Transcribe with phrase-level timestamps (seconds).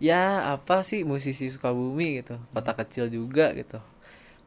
[0.00, 0.22] ya
[0.56, 2.40] apa sih musisi Sukabumi gitu?
[2.50, 3.78] Kota kecil juga gitu.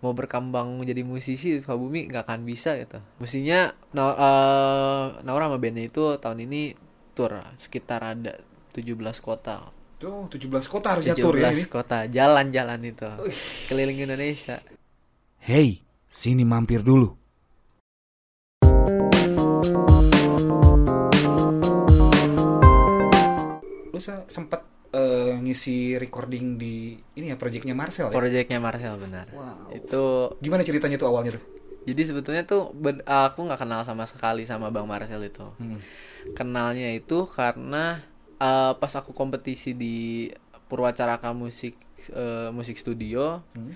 [0.02, 3.00] Mau berkembang menjadi musisi Sukabumi nggak akan bisa gitu.
[3.18, 6.74] Mestinya Na- eh, Naura sama bandnya itu tahun ini
[7.14, 8.34] tour sekitar ada
[8.74, 9.70] 17 kota.
[9.96, 11.64] Tuh 17 kota harusnya 17 tur ya ini.
[11.70, 13.10] kota jalan-jalan itu.
[13.70, 14.60] Keliling Indonesia.
[15.40, 15.80] Hei,
[16.10, 17.14] sini mampir dulu.
[23.94, 24.62] Lu se- sempet
[24.94, 28.14] eh, ngisi recording di ini ya proyeknya Marcel ya.
[28.14, 29.74] proyeknya Marcel benar Wow.
[29.74, 30.06] itu
[30.40, 31.44] Gimana ceritanya tuh awalnya tuh?
[31.84, 32.72] jadi sebetulnya tuh
[33.04, 35.76] aku nggak kenal sama sekali sama Bang Marcel itu Hmm.
[36.32, 38.00] kenalnya itu karena
[38.38, 40.30] eh, pas aku kompetisi di
[40.64, 41.76] Purwacaraka musik
[42.10, 43.74] eh, musik studio Hmm.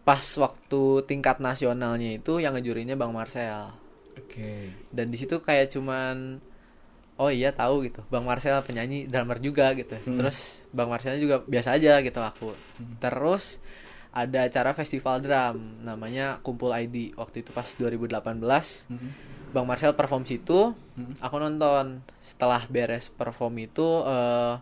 [0.00, 3.76] pas waktu tingkat nasionalnya itu yang ngejurinya Bang Marcel
[4.16, 4.72] Oke.
[4.90, 6.40] dan di situ kayak cuman
[7.20, 8.00] oh iya tahu gitu.
[8.08, 9.92] Bang Marcel penyanyi drummer juga gitu.
[9.92, 12.56] Terus Bang Marcel juga biasa aja gitu aku
[12.96, 13.60] terus
[14.10, 18.40] ada acara festival drum namanya Kumpul ID waktu itu pas 2018
[18.88, 19.12] Hmm.
[19.50, 20.72] Bang Marcel perform situ
[21.20, 22.00] aku nonton.
[22.24, 24.54] Setelah beres perform itu eh,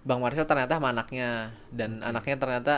[0.00, 2.74] Bang Marcel ternyata sama anaknya dan anaknya ternyata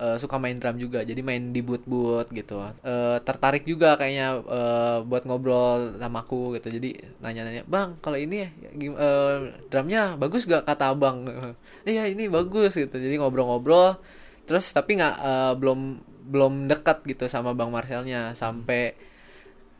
[0.00, 2.58] eh, suka main drum juga jadi main di boot-boot gitu.
[2.82, 6.68] Eh, tertarik juga kayaknya eh, buat ngobrol sama aku gitu.
[6.72, 9.36] Jadi nanya-nanya bang kalau ini eh,
[9.70, 10.66] drumnya bagus gak?
[10.66, 11.26] kata abang.
[11.84, 12.96] Iya ini bagus gitu.
[12.96, 14.00] Jadi ngobrol-ngobrol.
[14.48, 15.80] Terus tapi nggak eh, belum
[16.24, 18.32] belum dekat gitu sama bang Marcelnya.
[18.32, 18.96] Sampai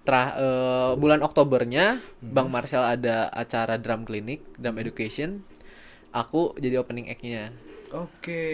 [0.05, 5.41] Tra, eh, bulan Oktobernya Bang Marcel ada acara drum clinic, drum education.
[6.13, 7.57] Aku jadi opening act-nya.
[7.95, 8.45] Oke.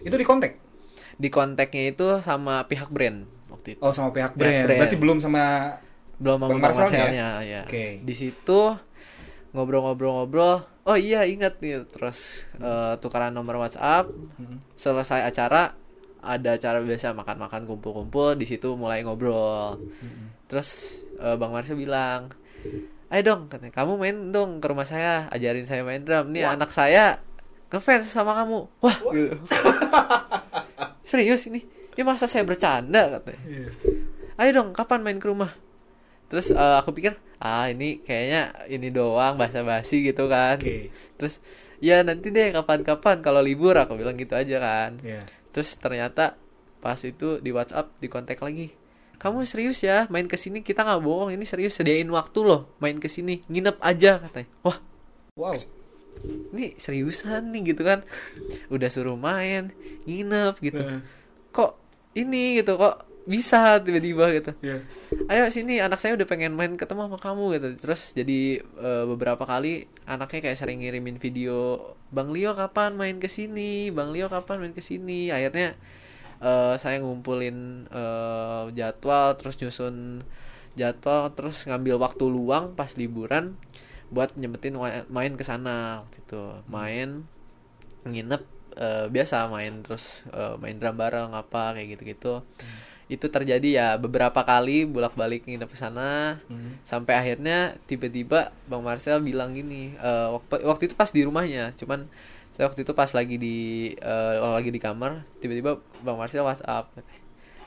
[0.00, 0.56] Itu di kontak?
[1.18, 3.80] Di kontaknya itu sama pihak brand waktu itu.
[3.84, 4.64] Oh sama pihak Pihak brand.
[4.64, 4.78] brand.
[4.80, 5.44] Berarti belum sama
[6.18, 7.62] Belum sama Bang Bang, Marcelnya Marcelnya ya.
[7.68, 7.86] Oke.
[8.02, 8.60] Di situ
[9.52, 10.56] ngobrol-ngobrol-ngobrol.
[10.88, 14.08] Oh iya ingat nih terus eh, tukaran nomor WhatsApp.
[14.74, 15.76] Selesai acara
[16.18, 19.76] ada acara biasa makan-makan kumpul-kumpul di situ mulai ngobrol.
[20.48, 22.32] Terus eh, Bang Marcel bilang,
[23.12, 26.32] "Ayo dong, katanya, kamu main dong ke rumah saya, ajarin saya main drum.
[26.32, 27.20] Nih anak saya
[27.72, 29.36] ngefans sama kamu." Wah, gitu.
[31.10, 31.64] serius ini?
[31.96, 33.40] Ini masa saya bercanda katanya.
[33.48, 33.68] Iya.
[34.38, 35.50] Ayo dong, kapan main ke rumah?
[36.30, 40.60] Terus eh, aku pikir, ah ini kayaknya ini doang basa-basi gitu kan.
[40.60, 40.94] Oke.
[41.18, 41.42] Terus
[41.82, 45.00] ya nanti deh kapan-kapan kalau libur aku bilang gitu aja kan.
[45.02, 45.26] Iya.
[45.50, 46.38] Terus ternyata
[46.78, 48.70] pas itu di WhatsApp di kontak lagi.
[49.18, 53.02] Kamu serius ya main ke sini kita nggak bohong ini serius sediain waktu loh main
[53.02, 54.46] ke sini nginep aja katanya.
[54.62, 54.78] Wah
[55.38, 55.54] Wow.
[56.54, 58.04] Ini seriusan nih gitu kan.
[58.72, 59.70] Udah suruh main
[60.04, 60.80] nginep gitu.
[60.82, 61.00] Eh,
[61.54, 61.72] Kok
[62.16, 64.56] ini gitu kok bisa tiba-tiba gitu.
[64.64, 64.80] Iya.
[65.28, 67.68] Ayo sini anak saya udah pengen main ketemu sama kamu gitu.
[67.76, 73.28] Terus jadi eh, beberapa kali anaknya kayak sering ngirimin video Bang Leo kapan main ke
[73.28, 73.92] sini?
[73.92, 75.28] Bang Leo kapan main ke sini?
[75.28, 75.76] Akhirnya
[76.40, 80.24] eh, saya ngumpulin eh, jadwal terus nyusun
[80.78, 83.58] jadwal terus ngambil waktu luang pas liburan
[84.08, 84.76] buat nyempetin
[85.08, 86.42] main ke sana waktu itu.
[86.68, 87.28] Main
[88.08, 88.42] nginep
[88.78, 92.44] eh, biasa main terus eh, main drum bareng apa kayak gitu-gitu.
[93.08, 96.40] Itu terjadi ya beberapa kali bolak-balik nginep ke sana.
[96.84, 102.08] Sampai akhirnya tiba-tiba bang Marcel bilang gini eh, waktu waktu itu pas di rumahnya cuman
[102.58, 103.56] saya waktu itu pas lagi di
[103.94, 106.90] eh, lagi di kamar tiba-tiba bang Marcel WhatsApp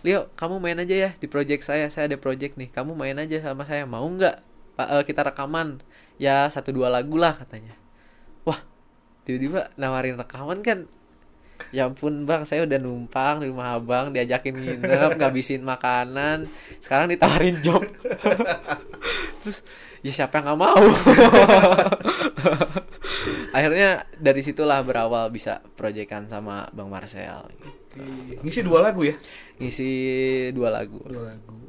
[0.04, 3.40] Leo kamu main aja ya di project saya saya ada project nih kamu main aja
[3.40, 4.44] sama saya mau nggak
[4.76, 5.80] Pak eh, kita rekaman
[6.22, 7.74] ya satu dua lagu lah katanya
[8.46, 8.62] wah
[9.26, 10.86] tiba-tiba nawarin rekaman kan
[11.74, 16.46] ya ampun bang saya udah numpang di rumah abang diajakin nginep ngabisin makanan
[16.78, 17.82] sekarang ditawarin job
[19.42, 19.66] terus
[20.02, 20.82] ya siapa yang nggak mau
[23.58, 27.50] akhirnya dari situlah berawal bisa proyekan sama bang Marcel
[28.42, 29.12] Ngisi dua lagu ya?
[29.60, 29.92] ngisi
[30.56, 31.60] dua lagu Dua lagu.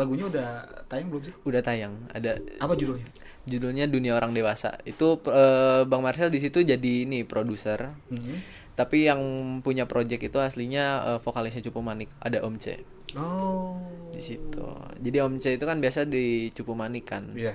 [0.00, 1.34] Lagunya udah tayang belum sih?
[1.44, 3.04] udah tayang ada Apa judulnya?
[3.46, 8.42] Judulnya dunia orang dewasa itu eh, bang Marcel di situ jadi ini produser Hmm.
[8.74, 9.22] tapi yang
[9.62, 10.84] punya project itu aslinya
[11.14, 12.82] eh, vokalisnya Cupu Manik ada Om C
[13.16, 13.78] Oh.
[14.10, 14.66] di situ.
[14.98, 17.32] Jadi Om C itu kan biasa di Cupu Manik kan.
[17.32, 17.54] Iya.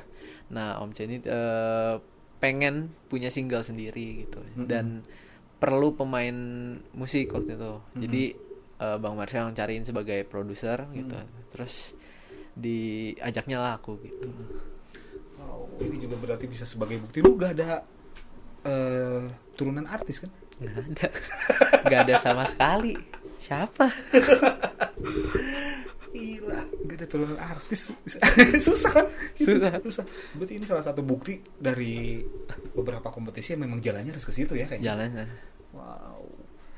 [0.49, 1.95] Nah Om C ini eh,
[2.39, 5.05] pengen punya single sendiri gitu dan
[5.59, 6.33] perlu pemain
[6.91, 7.73] musik waktu itu.
[7.99, 8.23] Jadi
[8.79, 11.13] eh, Bang Marcel yang cariin sebagai produser gitu.
[11.51, 11.93] Terus
[12.55, 14.31] diajaknya lah aku gitu.
[15.41, 17.81] Wow, ini juga berarti bisa sebagai bukti lu gak ada
[18.61, 20.29] eh turunan artis kan?
[20.61, 21.07] Nggak ada,
[21.83, 22.93] nggak ada sama sekali.
[23.37, 23.89] Siapa?
[26.11, 27.79] Gila, gak ada turunan artis
[28.67, 29.07] susah kan?
[29.33, 29.71] Susah.
[29.81, 30.05] susah.
[30.35, 32.19] Berarti ini salah satu bukti dari
[32.75, 34.85] beberapa kompetisi yang memang jalannya harus ke situ ya kayaknya.
[34.93, 35.25] Jalannya.
[35.71, 36.27] Wow.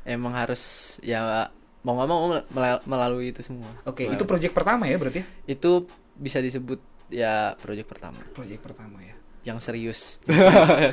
[0.06, 0.62] emang harus
[1.01, 1.50] ya
[1.81, 4.19] mau nggak mau mel- melalui itu semua Oke, Melewati.
[4.19, 5.27] itu project pertama ya berarti ya?
[5.50, 6.77] itu bisa disebut
[7.13, 9.13] ya proyek pertama Project pertama ya.
[9.48, 10.24] yang serius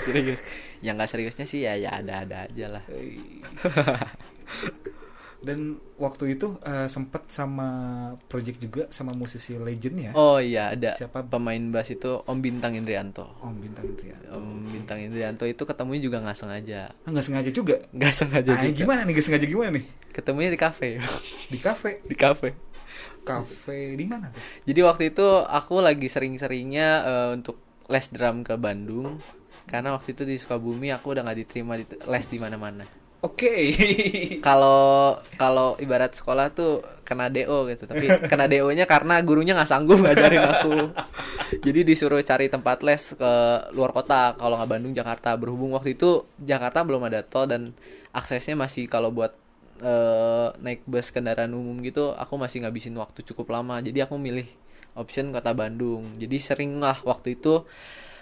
[0.00, 0.43] serius
[0.81, 2.84] yang nggak seriusnya sih ya ya ada ada aja lah
[5.40, 7.64] Dan waktu itu eh, sempet sama
[8.28, 10.12] project juga sama musisi legend ya.
[10.12, 11.25] oh iya ada Siapa?
[11.25, 14.20] pemain bass itu Om Bintang Indrianto Om Bintang itu ya.
[14.37, 17.81] Om Bintang Indrianto itu ketemunya juga nggak sengaja Ah, nggak sengaja juga.
[17.88, 19.12] nggak sengaja Ah, juga gimana nih?
[19.14, 19.84] Gak sengaja gimana nih?
[20.11, 20.88] ketemunya di kafe
[21.49, 21.90] Di kafe.
[22.05, 22.49] di kafe
[23.22, 24.40] Kafe di mana tuh?
[24.64, 27.58] Jadi waktu itu aku lagi sering-seringnya eh, untuk
[27.90, 29.19] les drum ke Bandung
[29.67, 32.84] karena waktu itu di Sukabumi aku udah nggak diterima di les di mana-mana.
[33.20, 33.76] Oke.
[34.46, 40.00] Kalau kalau ibarat sekolah tuh kena DO gitu, tapi kena DO-nya karena gurunya nggak sanggup
[40.06, 40.76] ngajarin aku.
[41.61, 43.32] Jadi disuruh cari tempat les ke
[43.76, 45.37] luar kota, kalau nggak Bandung, Jakarta.
[45.37, 47.76] Berhubung waktu itu Jakarta belum ada tol dan
[48.16, 49.37] aksesnya masih kalau buat
[49.81, 53.81] eh, naik bus kendaraan umum gitu, aku masih ngabisin waktu cukup lama.
[53.81, 54.47] Jadi aku milih
[54.94, 56.15] option kota Bandung.
[56.17, 57.65] Jadi sering lah waktu itu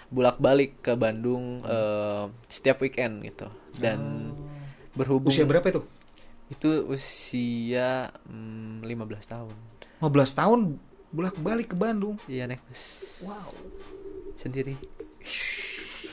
[0.09, 3.45] bolak-balik ke Bandung eh, setiap weekend gitu.
[3.75, 4.31] Dan
[4.91, 5.81] berhubung Usia berapa itu?
[6.49, 8.89] itu usia mm, 15
[9.21, 9.53] tahun
[10.01, 10.59] 15 tahun
[11.13, 12.17] bolak-balik ke Bandung.
[12.25, 13.53] iya naik bus Wow.
[14.33, 14.73] sendiri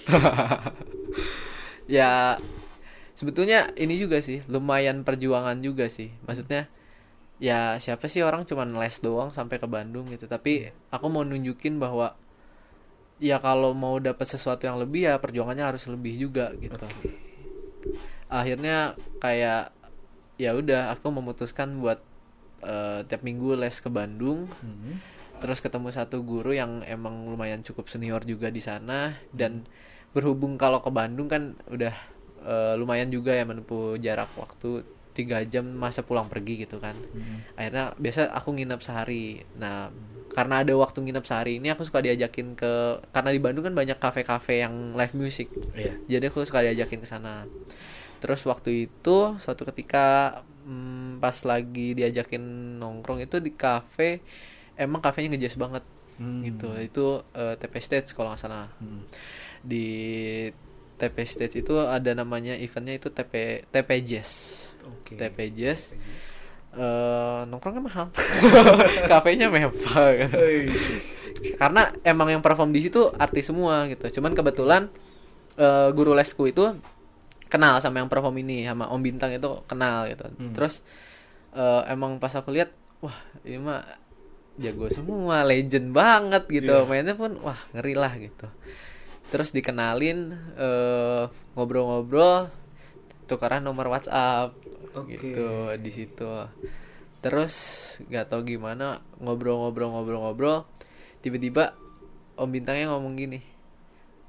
[1.88, 2.36] ya
[3.16, 6.12] sebetulnya ini juga sih lumayan perjuangan juga sih.
[6.28, 6.68] Maksudnya
[7.40, 10.28] ya siapa sih orang cuman les doang sampai ke Bandung gitu.
[10.28, 12.14] Tapi aku mau nunjukin bahwa
[13.16, 16.76] ya kalau mau dapat sesuatu yang lebih ya perjuangannya harus lebih juga gitu.
[18.28, 18.92] Akhirnya
[19.24, 19.72] kayak
[20.36, 22.04] ya udah aku memutuskan buat
[22.60, 24.46] eh, tiap minggu les ke Bandung.
[24.62, 25.00] Hmm.
[25.36, 29.20] terus ketemu satu guru yang emang lumayan cukup senior juga di sana.
[29.36, 29.68] Dan
[30.16, 31.92] berhubung kalau ke Bandung kan udah
[32.46, 36.94] eh, lumayan juga ya menempuh jarak waktu tiga jam masa pulang pergi gitu kan.
[37.56, 39.40] Akhirnya biasa aku nginep sehari.
[39.56, 39.88] Nah
[40.30, 43.96] karena ada waktu nginep sehari ini aku suka diajakin ke karena di Bandung kan banyak
[43.96, 45.48] kafe-kafe yang live music.
[45.72, 45.96] Iya.
[46.06, 47.48] jadi aku suka diajakin ke sana.
[48.20, 54.20] Terus waktu itu suatu ketika hmm, pas lagi diajakin nongkrong itu di kafe
[54.76, 55.84] emang kafenya ngejazz banget
[56.16, 56.40] Hmm.
[56.44, 56.68] gitu.
[56.80, 58.68] Itu eh, TP Stage kalau nggak salah.
[58.80, 59.04] Hmm.
[59.60, 59.88] di
[60.96, 64.30] TP Stage itu ada namanya eventnya itu TP TP Jazz.
[64.88, 65.16] Oke.
[65.16, 65.92] TP Jazz.
[66.76, 68.06] Eh nongkrongnya mahal
[69.12, 69.72] kafenya mewah.
[71.60, 74.20] Karena emang yang perform di situ artis semua gitu.
[74.20, 74.88] Cuman kebetulan
[75.60, 76.64] eh, guru lesku itu
[77.46, 80.26] kenal sama yang perform ini sama Om Bintang itu kenal gitu.
[80.26, 80.52] Hmm.
[80.56, 80.82] terus
[81.54, 82.72] eh, emang pas aku lihat
[83.04, 83.84] wah ini mah
[84.56, 86.72] jago semua legend banget gitu.
[86.72, 86.88] Iya.
[86.88, 88.48] mainnya pun wah ngeri lah gitu
[89.30, 91.24] terus dikenalin eh,
[91.58, 92.46] ngobrol-ngobrol
[93.26, 94.54] tukaran nomor WhatsApp
[94.94, 95.18] Oke.
[95.18, 96.30] gitu di situ.
[97.20, 97.54] Terus
[98.06, 100.62] nggak tahu gimana ngobrol-ngobrol-ngobrol-ngobrol
[101.20, 101.74] tiba-tiba
[102.36, 103.40] Om Bintangnya ngomong gini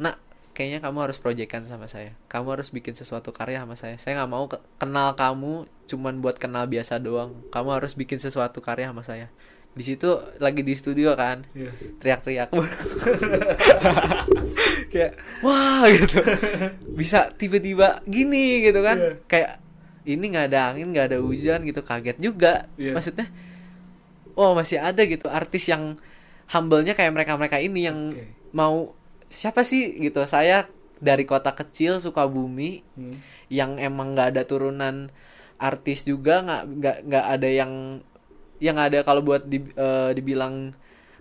[0.01, 0.17] nak
[0.57, 2.17] kayaknya kamu harus proyekkan sama saya.
[2.25, 4.01] Kamu harus bikin sesuatu karya sama saya.
[4.01, 7.37] Saya nggak mau ke- kenal kamu cuman buat kenal biasa doang.
[7.53, 9.29] Kamu harus bikin sesuatu karya sama saya
[9.77, 11.69] di situ lagi di studio kan Iya.
[12.01, 12.49] teriak-teriak
[14.91, 16.19] kayak wah gitu
[16.93, 19.11] bisa tiba-tiba gini gitu kan Iya.
[19.25, 19.49] kayak
[20.07, 22.91] ini nggak ada angin nggak ada hujan gitu kaget juga Iya.
[22.95, 23.27] maksudnya
[24.33, 25.93] oh masih ada gitu artis yang
[26.47, 28.23] humble-nya kayak mereka-mereka ini yang Oke.
[28.51, 28.91] mau
[29.27, 30.65] siapa sih gitu saya
[30.97, 33.13] dari kota kecil Sukabumi Hmm.
[33.47, 35.07] yang emang nggak ada turunan
[35.57, 37.73] artis juga nggak nggak nggak ada yang
[38.59, 40.73] yang ada kalau buat di- eh, dibilang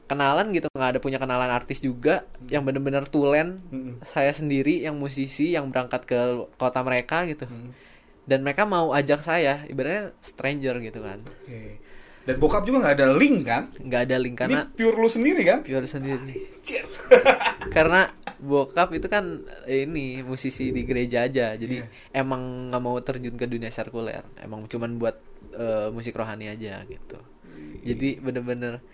[0.07, 3.99] kenalan gitu nggak ada punya kenalan artis juga yang bener-bener tulen Hmm.
[4.03, 6.19] saya sendiri yang musisi yang berangkat ke
[6.55, 7.75] kota mereka gitu Hmm.
[8.23, 11.83] dan mereka mau ajak saya ibaratnya stranger gitu kan Oke.
[12.27, 13.71] Dan bokap juga nggak ada link kan?
[13.73, 15.59] nggak ada link karena Ini pure lu sendiri kan?
[15.63, 16.83] pure sendiri Cir.
[17.77, 19.25] karena bokap itu kan
[19.65, 24.67] eh, ini musisi di gereja aja jadi emang nggak mau terjun ke dunia sirkuler emang
[24.67, 25.17] cuman buat
[25.57, 27.19] eh, musik rohani aja gitu.
[27.83, 28.85] Jadi bener-bener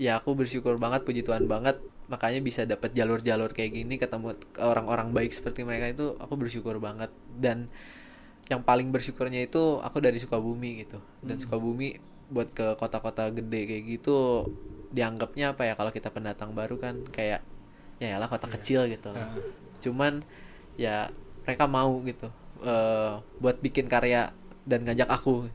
[0.00, 1.78] ya aku bersyukur banget puji Tuhan banget.
[2.08, 7.12] Makanya bisa dapat jalur-jalur kayak gini ketemu orang-orang baik seperti mereka itu aku bersyukur banget.
[7.36, 7.68] Dan
[8.50, 10.98] yang paling bersyukurnya itu aku dari Sukabumi gitu.
[11.22, 11.96] Dan Sukabumi
[12.32, 14.48] buat ke kota-kota gede kayak gitu
[14.88, 17.44] dianggapnya apa ya kalau kita pendatang baru kan kayak
[18.00, 19.28] ya lah kota kecil gitu Ah.
[19.84, 20.24] cuman
[20.80, 21.12] ya
[21.44, 22.32] mereka mau gitu
[22.64, 24.32] eh, buat bikin karya
[24.62, 25.50] dan ngajak aku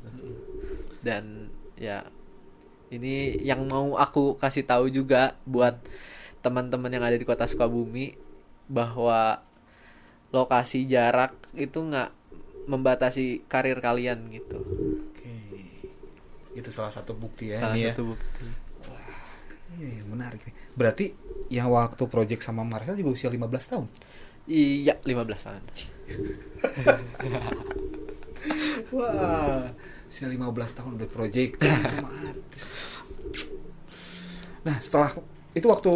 [1.02, 1.48] dan
[1.80, 2.04] ya
[2.88, 5.76] ini yang mau aku kasih tahu juga buat
[6.40, 8.16] teman-teman yang ada di kota Sukabumi
[8.68, 9.44] bahwa
[10.32, 12.12] lokasi jarak itu nggak
[12.68, 15.36] membatasi karir kalian gitu Oke.
[16.52, 17.92] Itu salah satu bukti ya salah ini ya.
[17.96, 18.48] satu bukti
[19.78, 20.56] Iya, menarik nih.
[20.74, 21.06] Berarti
[21.54, 23.86] yang waktu project sama Marcel juga usia 15 tahun.
[24.48, 25.12] iya 15
[25.44, 25.64] tahun
[28.94, 29.68] Wah,
[30.08, 30.40] usia 15
[30.78, 31.60] tahun udah project
[31.94, 32.66] sama artis.
[34.64, 35.12] Nah, setelah
[35.52, 35.94] itu waktu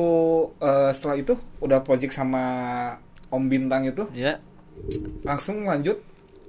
[0.59, 2.43] eh, setelah itu udah project sama
[3.29, 4.41] Om Bintang itu ya
[5.21, 6.01] langsung lanjut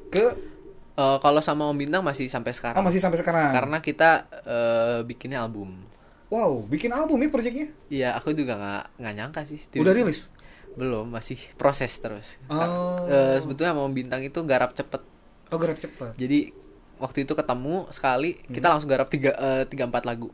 [0.08, 0.52] ke
[0.92, 3.48] Eh, kalau sama Om Bintang masih sampai sekarang oh masih sampai sekarang.
[3.48, 5.88] karena kita eh, bikinnya album
[6.28, 7.68] wow, bikin album ya projectnya?
[7.92, 9.60] Iya, aku juga nggak nggak nyangka sih.
[9.76, 10.32] Udah rilis?
[10.80, 12.40] Belum, masih proses terus.
[12.48, 13.04] Oh.
[13.04, 15.04] Eh, sebetulnya mau bintang itu garap cepet.
[15.52, 16.16] Oh, gerak cepat.
[16.16, 16.50] Jadi
[16.96, 18.72] waktu itu ketemu sekali, kita Hmm.
[18.76, 20.32] langsung garap tiga eh, tiga empat lagu.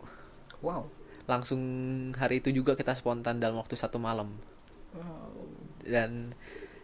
[0.63, 0.87] Wow.
[1.27, 1.61] Langsung
[2.15, 4.33] hari itu juga kita spontan dalam waktu satu malam.
[5.85, 6.33] Dan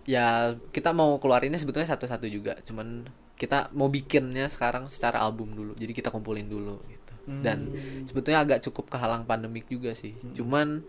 [0.05, 2.57] ya kita mau keluarinnya sebetulnya satu-satu juga.
[2.65, 5.73] Cuman kita mau bikinnya sekarang secara album dulu.
[5.75, 7.13] Jadi kita kumpulin dulu gitu.
[7.41, 7.73] Dan
[8.05, 10.13] sebetulnya agak cukup kehalang pandemik juga sih.
[10.37, 10.85] Cuman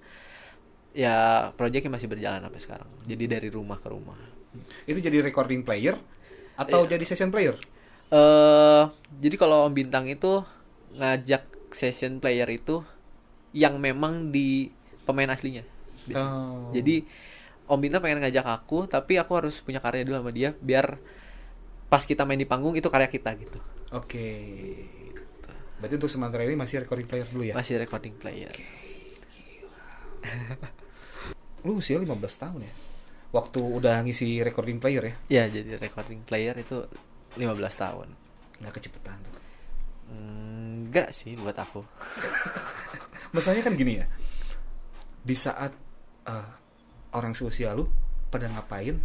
[0.96, 2.90] ya proyeknya masih berjalan sampai sekarang.
[3.08, 4.20] Jadi dari rumah ke rumah.
[4.88, 5.96] Itu jadi recording player
[6.56, 6.96] atau Iya.
[6.96, 7.56] jadi session player?
[8.06, 8.84] eh
[9.18, 10.46] jadi kalau Om Bintang itu
[10.96, 11.44] ngajak
[11.74, 12.84] session player itu
[13.52, 14.70] yang memang di
[15.04, 15.66] pemain aslinya.
[16.06, 16.38] biasanya.
[16.38, 16.70] Oh.
[16.70, 17.02] Jadi
[17.66, 21.02] Om Bintang pengen ngajak aku, tapi aku harus punya karya dulu sama dia biar
[21.86, 23.58] pas kita main di panggung itu karya kita gitu.
[23.90, 24.26] Oke.
[25.76, 27.54] Berarti untuk sementara ini masih recording player dulu ya?
[27.58, 28.54] Masih recording player.
[31.66, 32.74] Lu usia 15 tahun ya?
[33.36, 35.14] Waktu udah ngisi recording player ya?
[35.28, 36.88] Ya, jadi recording player itu
[37.36, 38.08] 15 tahun.
[38.64, 39.36] Nggak kecepetan tuh.
[40.16, 41.84] Enggak sih buat aku.
[43.36, 44.08] Masalahnya kan gini ya.
[45.20, 45.76] Di saat
[46.32, 46.50] eh,
[47.12, 47.92] orang seusia lu
[48.32, 48.96] pada ngapain,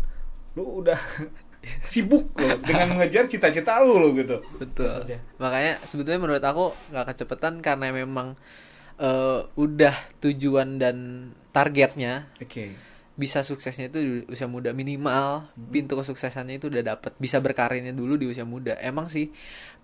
[0.55, 1.01] lu udah
[1.91, 4.39] sibuk loh dengan mengejar cita-cita lu loh gitu.
[4.63, 4.87] Betul.
[4.87, 5.19] Maksudnya.
[5.43, 8.39] Makanya sebetulnya menurut aku nggak kecepatan karena memang
[9.03, 10.97] eh, udah tujuan dan
[11.51, 12.90] targetnya Oke.
[13.21, 15.53] Bisa suksesnya itu di usia muda minimal.
[15.69, 17.13] Pintu kesuksesannya itu udah dapet.
[17.21, 18.81] Bisa berkarirnya dulu di usia muda.
[18.81, 19.29] Emang sih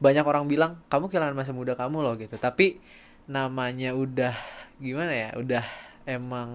[0.00, 2.40] banyak orang bilang kamu kehilangan masa muda kamu loh gitu.
[2.40, 2.80] Tapi
[3.28, 4.32] namanya udah
[4.80, 5.64] gimana ya udah
[6.08, 6.48] emang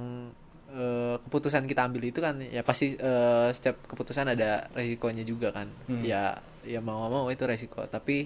[0.73, 5.69] eh, keputusan kita ambil itu kan ya pasti eh, setiap keputusan ada resikonya juga kan.
[5.85, 6.01] Hmm.
[6.01, 7.85] ya ya mau mau itu resiko.
[7.85, 8.25] Tapi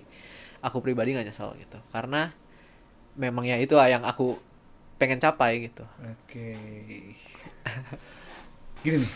[0.64, 1.76] aku pribadi nggak nyesel gitu.
[1.92, 2.32] Karena
[3.20, 4.40] memang ya itu yang aku
[4.96, 5.84] pengen capai gitu.
[6.08, 6.56] Oke.
[8.86, 9.12] Gini nih.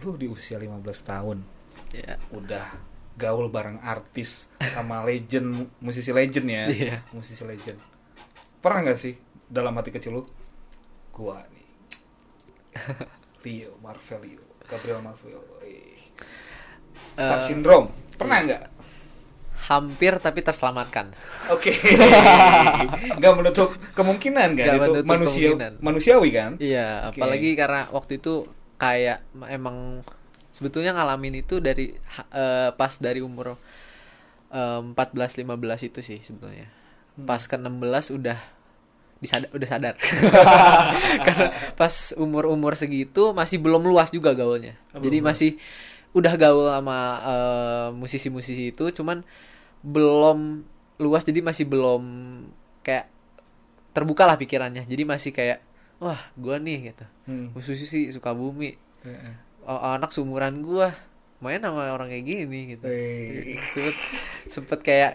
[0.00, 1.38] Lu di usia 15 tahun
[1.90, 2.66] ya udah
[3.16, 6.96] gaul bareng artis sama legend musisi legend ya Iya.
[7.10, 7.76] musisi legend
[8.60, 10.22] pernah nggak sih dalam hati kecil lu
[11.10, 11.66] gua nih
[13.42, 15.98] Leo Marvelio Gabriel Marvel eh.
[17.12, 18.62] Star Eh, Syndrome pernah nggak
[19.70, 21.14] hampir tapi terselamatkan
[21.46, 21.70] oke
[23.22, 25.72] nggak menutup kemungkinan kan itu menutup manusia kemungkinan.
[25.78, 27.22] manusiawi kan Iya, Oke.
[27.22, 30.02] apalagi karena waktu itu kayak emang
[30.50, 31.94] sebetulnya ngalamin itu dari
[32.32, 33.54] eh, pas dari umur
[34.50, 34.96] eh, 14
[35.46, 36.66] 15 itu sih sebetulnya.
[37.14, 37.28] Hmm.
[37.28, 38.38] Pas ke 16 udah
[39.20, 39.94] disada udah sadar.
[41.28, 44.74] karena pas umur-umur segitu masih belum luas juga gaulnya.
[44.92, 45.36] Oh, Jadi belum luas.
[45.38, 45.50] masih
[46.10, 49.22] udah gaul sama eh, musisi-musisi itu cuman
[49.80, 50.64] belum
[51.00, 52.02] luas jadi masih belum
[52.84, 53.08] kayak
[53.90, 54.84] terbuka lah pikirannya.
[54.84, 55.58] Jadi masih kayak
[56.00, 57.04] wah, gua nih gitu.
[57.28, 57.52] Hmm.
[57.54, 58.76] musisi suka bumi.
[59.04, 60.92] Eh, anak seumuran gua
[61.40, 62.84] main sama orang kayak gini gitu.
[63.72, 63.96] Sempet
[64.50, 65.12] sempet kayak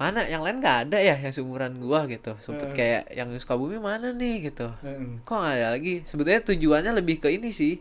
[0.00, 2.36] mana yang lain nggak ada ya yang seumuran gua gitu.
[2.40, 2.76] Sempet Eh.
[2.76, 4.68] kayak yang suka bumi mana nih gitu.
[4.84, 6.04] Eh, kok nggak ada lagi?
[6.04, 7.80] Sebetulnya tujuannya lebih ke ini sih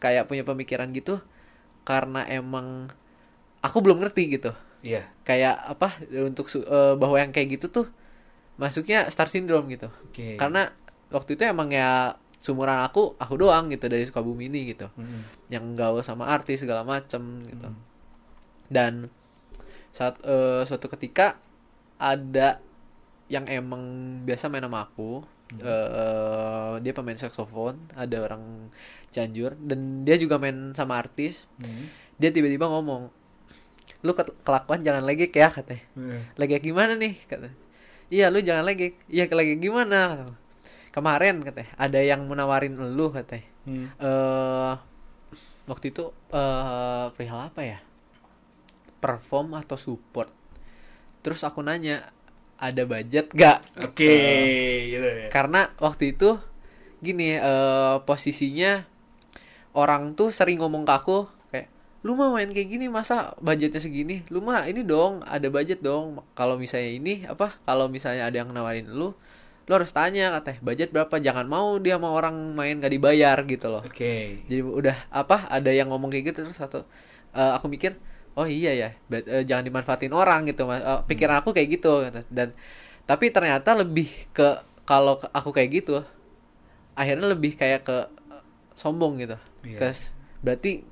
[0.00, 1.20] kayak punya pemikiran gitu
[1.84, 2.88] karena emang
[3.60, 4.52] aku belum ngerti gitu
[4.84, 5.08] iya.
[5.24, 5.96] Kayak apa
[6.28, 7.86] untuk eh, bahwa yang kayak gitu tuh
[8.60, 9.88] masuknya star syndrome gitu.
[9.88, 10.36] Oke.
[10.36, 10.70] Karena
[11.08, 14.92] waktu itu emang ya seumuran aku aku doang gitu dari Sukabumi ini gitu.
[14.92, 15.24] Hmm.
[15.48, 17.72] yang gaul sama artis segala macem gitu.
[17.72, 17.80] Hmm.
[18.68, 18.92] dan
[19.96, 21.40] saat eh, suatu ketika
[21.96, 22.60] ada
[23.32, 23.80] yang emang
[24.28, 25.24] biasa main sama aku
[25.56, 28.68] eh, dia pemain saxophone ada orang
[29.08, 31.48] Cianjur dan dia juga main sama artis.
[31.56, 31.88] Hmm.
[32.20, 33.23] dia tiba-tiba ngomong
[34.04, 36.22] lu ke- kelakuan jangan legek ya katanya Eh.
[36.36, 37.48] legek gimana nih kata
[38.08, 40.24] iya lu jangan legek iya legek gimana kata.
[40.90, 43.88] kemarin katanya ada yang menawarin lu katanya Hmm.
[43.96, 44.74] eh
[45.64, 47.78] waktu itu eh perihal apa ya
[48.98, 50.28] perform atau support
[51.20, 52.12] terus aku nanya
[52.54, 54.12] ada budget gak Oke,
[54.86, 55.28] gitu ya.
[55.28, 56.36] karena waktu itu
[56.98, 58.84] gini eh posisinya
[59.72, 61.18] orang tuh sering ngomong ke aku
[62.04, 66.20] lu mah main kayak gini masa budgetnya segini lu mah ini dong ada budget dong
[66.36, 69.16] kalau misalnya ini apa kalau misalnya ada yang nawarin lu
[69.64, 73.72] lu harus tanya katanya budget berapa jangan mau dia mau orang main gak dibayar gitu
[73.72, 74.44] loh Oke.
[74.44, 76.84] jadi udah apa ada yang ngomong kayak gitu terus satu
[77.32, 77.96] eh, aku mikir
[78.36, 82.04] oh iya ya ber- eh, jangan dimanfaatin orang gitu mas Eh, pikiran aku kayak gitu
[82.04, 82.20] gitu.
[82.28, 82.52] dan
[83.08, 86.04] tapi ternyata lebih ke kalau aku kayak gitu
[86.92, 87.96] akhirnya lebih kayak ke
[88.76, 89.80] sombong gitu Iya.
[89.80, 90.12] Kes-
[90.44, 90.84] berarti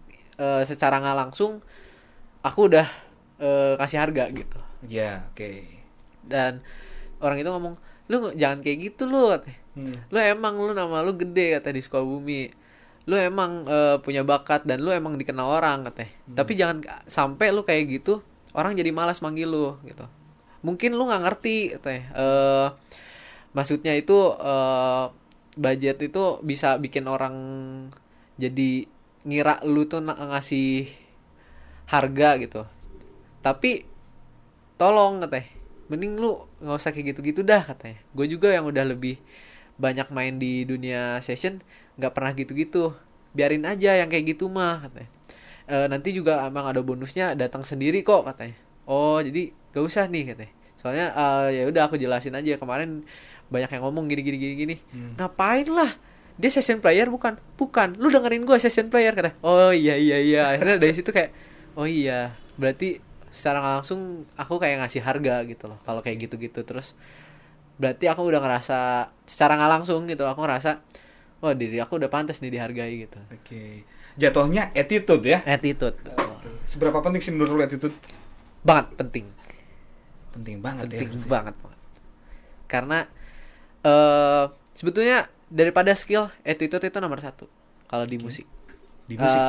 [0.42, 1.62] eh, secara nggak langsung
[2.42, 2.86] aku udah
[3.38, 4.58] eh, kasih harga gitu.
[4.90, 5.62] Ya, oke.
[6.26, 6.62] dan
[7.22, 7.74] orang itu ngomong
[8.10, 9.58] lu jangan kayak gitu lu katanya.
[9.72, 9.96] Hmm.
[10.12, 12.50] lu emang lu nama lu gede kata di Sukabumi.
[13.06, 16.12] Lu emang eh, punya bakat dan lu emang dikenal orang katanya.
[16.42, 18.22] Tapi jangan sampai lu kayak gitu
[18.52, 20.04] orang jadi malas manggil lu gitu.
[20.62, 22.02] Mungkin lu nggak ngerti katanya.
[22.14, 22.68] Eh,
[23.54, 25.04] maksudnya itu eh,
[25.56, 27.34] budget itu bisa bikin orang
[28.40, 28.88] jadi
[29.22, 30.90] ngira lu tuh na- ngasih
[31.88, 32.62] harga gitu.
[33.42, 33.84] Tapi
[34.80, 35.46] tolong katanya
[35.90, 39.20] mending lu nggak usah kayak gitu-gitu dah katanya gue juga yang udah lebih
[39.76, 41.60] banyak main di dunia session
[42.00, 42.94] nggak pernah gitu-gitu.
[43.36, 45.08] Biarin aja yang kayak gitu mah katanya
[45.68, 50.34] "E, nanti juga emang ada bonusnya datang sendiri kok katanya oh jadi gak usah nih
[50.34, 53.06] katanya soalnya eh, ya udah aku jelasin aja kemarin
[53.48, 54.76] banyak yang ngomong gini gini gini gini.
[55.16, 55.92] Ngapain lah
[56.42, 60.40] dia session player bukan bukan lu dengerin gue session player katanya oh iya iya iya
[60.50, 61.30] akhirnya dari situ kayak
[61.78, 62.98] oh iya berarti
[63.30, 66.98] secara langsung aku kayak ngasih harga gitu loh kalau kayak gitu-gitu terus
[67.78, 68.78] berarti aku udah ngerasa
[69.24, 70.82] secara nggak langsung gitu aku ngerasa
[71.40, 73.86] wah diri aku udah pantas nih dihargai gitu Oke.
[74.12, 75.40] Jatuhnya attitude ya.
[75.42, 75.96] attitude
[76.62, 77.96] Seberapa penting sih menurut lu attitude?
[78.60, 79.24] banget penting
[80.30, 81.26] Penting banget penting ya.
[81.26, 81.80] banget banget.
[82.66, 82.98] karena
[83.82, 87.44] eh sebetulnya daripada skill attitude itu nomor satu.
[87.84, 88.48] Kalau di musik.
[89.04, 89.40] Di musik.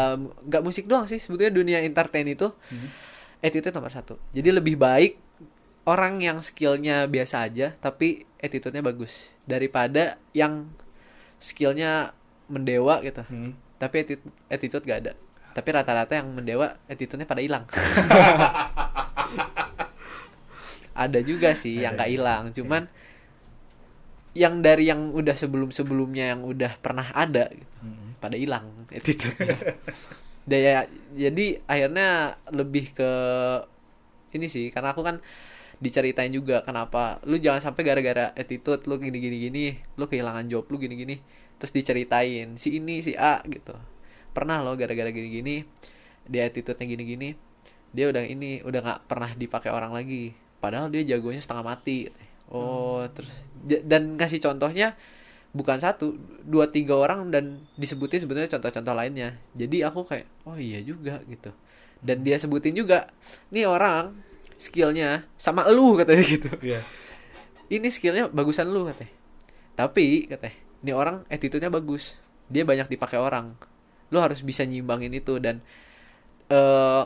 [0.44, 2.92] Nggak musik doang sih sebetulnya dunia entertain itu Hmm.
[3.40, 4.20] attitude nomor satu.
[4.36, 5.16] Jadi lebih baik
[5.84, 9.32] orang yang skillnya biasa aja tapi attitude-nya bagus.
[9.44, 10.68] Daripada yang
[11.40, 12.12] skillnya
[12.52, 13.24] mendewa gitu.
[13.24, 13.56] Hmm.
[13.80, 15.14] tapi attitude, attitude gak ada.
[15.52, 17.68] Tapi rata-rata yang mendewa attitude-nya pada hilang.
[20.94, 22.16] Ada juga sih yang Ada gak juga.
[22.16, 22.44] hilang.
[22.54, 22.82] Cuman
[24.34, 28.18] yang dari yang udah sebelum-sebelumnya yang udah pernah ada gitu, Hmm.
[28.18, 28.66] pada hilang.
[28.90, 29.58] Attitude-nya
[30.44, 33.12] Daya, jadi akhirnya lebih ke
[34.36, 35.24] ini sih karena aku kan
[35.80, 39.66] diceritain juga kenapa lu jangan sampai gara-gara attitude lu gini gini gini
[40.00, 41.16] lu kehilangan job lu gini gini
[41.60, 43.72] terus diceritain si ini si A gitu.
[44.36, 45.56] Pernah lo gara-gara gini gini
[46.28, 47.30] dia attitude-nya gini gini
[47.94, 50.34] dia udah ini udah nggak pernah dipakai orang lagi.
[50.60, 52.10] Padahal dia jagonya setengah mati
[52.54, 53.34] oh terus
[53.66, 54.96] dan kasih contohnya
[55.54, 59.38] bukan satu dua tiga orang dan disebutin sebetulnya contoh-contoh lainnya.
[59.54, 61.54] Jadi aku kayak oh iya juga gitu.
[62.04, 63.08] Dan dia sebutin juga
[63.54, 64.18] nih orang
[64.58, 66.50] skillnya sama lu katanya gitu.
[66.60, 66.82] Iya.
[67.72, 69.14] ini skillnya bagusan lu katanya.
[69.78, 72.18] Tapi katanya ini orang attitude-nya bagus.
[72.50, 73.54] Dia banyak dipakai orang.
[74.10, 75.62] Lu harus bisa nyimbangin itu dan
[76.50, 77.04] eh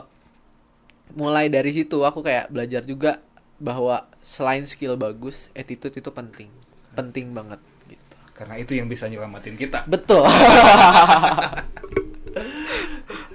[1.14, 3.16] mulai dari situ aku kayak belajar juga
[3.58, 6.50] bahwa selain skill bagus attitude itu penting
[6.94, 9.82] penting banget gitu Karena itu yang bisa nyelamatin kita.
[9.84, 10.22] betul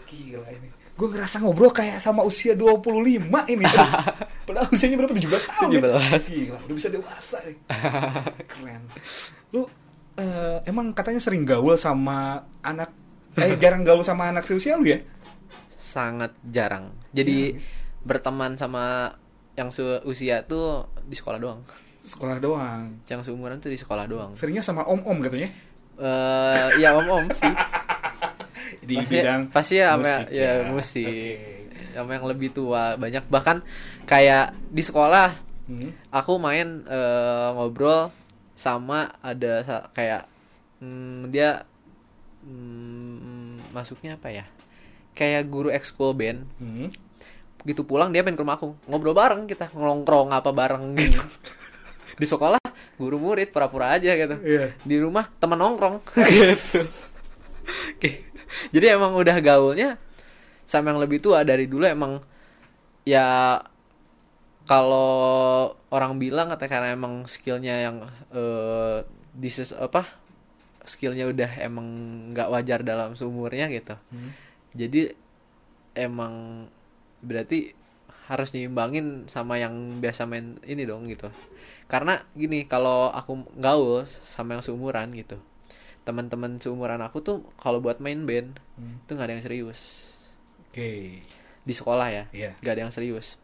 [0.08, 0.70] Gila ini.
[0.94, 3.66] Gue ngerasa ngobrol kayak sama usia 25 ini.
[4.48, 5.12] Padahal usianya berapa?
[5.12, 5.70] 17 tahun.
[5.74, 5.82] ya?
[6.16, 6.30] 17.
[6.30, 7.58] Gila, udah bisa dewasa nih.
[8.48, 8.82] Keren.
[9.52, 9.66] Lu
[10.16, 12.94] eh, emang katanya sering gaul sama anak
[13.34, 15.02] eh jarang gaul sama anak seusia lu ya?
[15.76, 17.54] sangat jarang jadi
[18.02, 19.14] berteman sama
[19.54, 21.62] yang seusia tuh di sekolah doang
[22.00, 23.00] Sekolah doang.
[23.06, 25.48] yang seumuran tuh di sekolah doang Seringnya sama om-om katanya.
[25.96, 27.48] eh ya om om sih
[28.84, 30.52] Di pasti, bidang pasti ya, sama musik ya, ya.
[30.68, 31.94] musik Oke.
[31.94, 33.62] sama yang lebih tua banyak bahkan
[34.04, 35.32] kayak di sekolah
[35.64, 35.96] Hmm.
[36.12, 38.12] aku main eh, ngobrol
[38.54, 40.28] sama ada kayak
[40.78, 41.64] hmm, dia
[42.44, 44.46] hmm, masuknya apa ya
[45.14, 46.92] kayak guru ekskul band Hmm.
[47.64, 51.22] Gitu pulang dia main ke rumah aku ngobrol bareng kita ngelongkrong apa bareng gitu
[52.20, 52.60] di sekolah
[52.94, 54.76] guru murid pura-pura aja gitu Iya.
[54.80, 56.80] di rumah teman nongkrong gitu
[57.96, 58.12] Oke.
[58.70, 59.96] jadi emang udah gaulnya
[60.64, 62.20] sama yang lebih tua dari dulu emang
[63.04, 63.60] ya
[64.64, 65.12] kalau
[65.90, 67.98] orang bilang kata karena emang skillnya yang
[68.32, 70.08] eh di ses- apa
[70.84, 71.88] skillnya udah emang
[72.32, 74.32] nggak wajar dalam seumurnya gitu Hmm.
[74.72, 75.16] jadi
[75.96, 76.68] emang
[77.24, 77.72] berarti
[78.28, 81.28] harus nyimbangin sama yang biasa main ini dong gitu.
[81.88, 85.40] Karena gini kalau aku gaul sama yang seumuran gitu.
[86.04, 89.00] Teman-teman seumuran aku tuh kalau buat main band Hmm.
[89.06, 89.80] tuh nggak ada yang serius.
[90.68, 91.22] Oke.
[91.64, 92.24] di sekolah ya
[92.60, 93.40] nggak ada yang serius.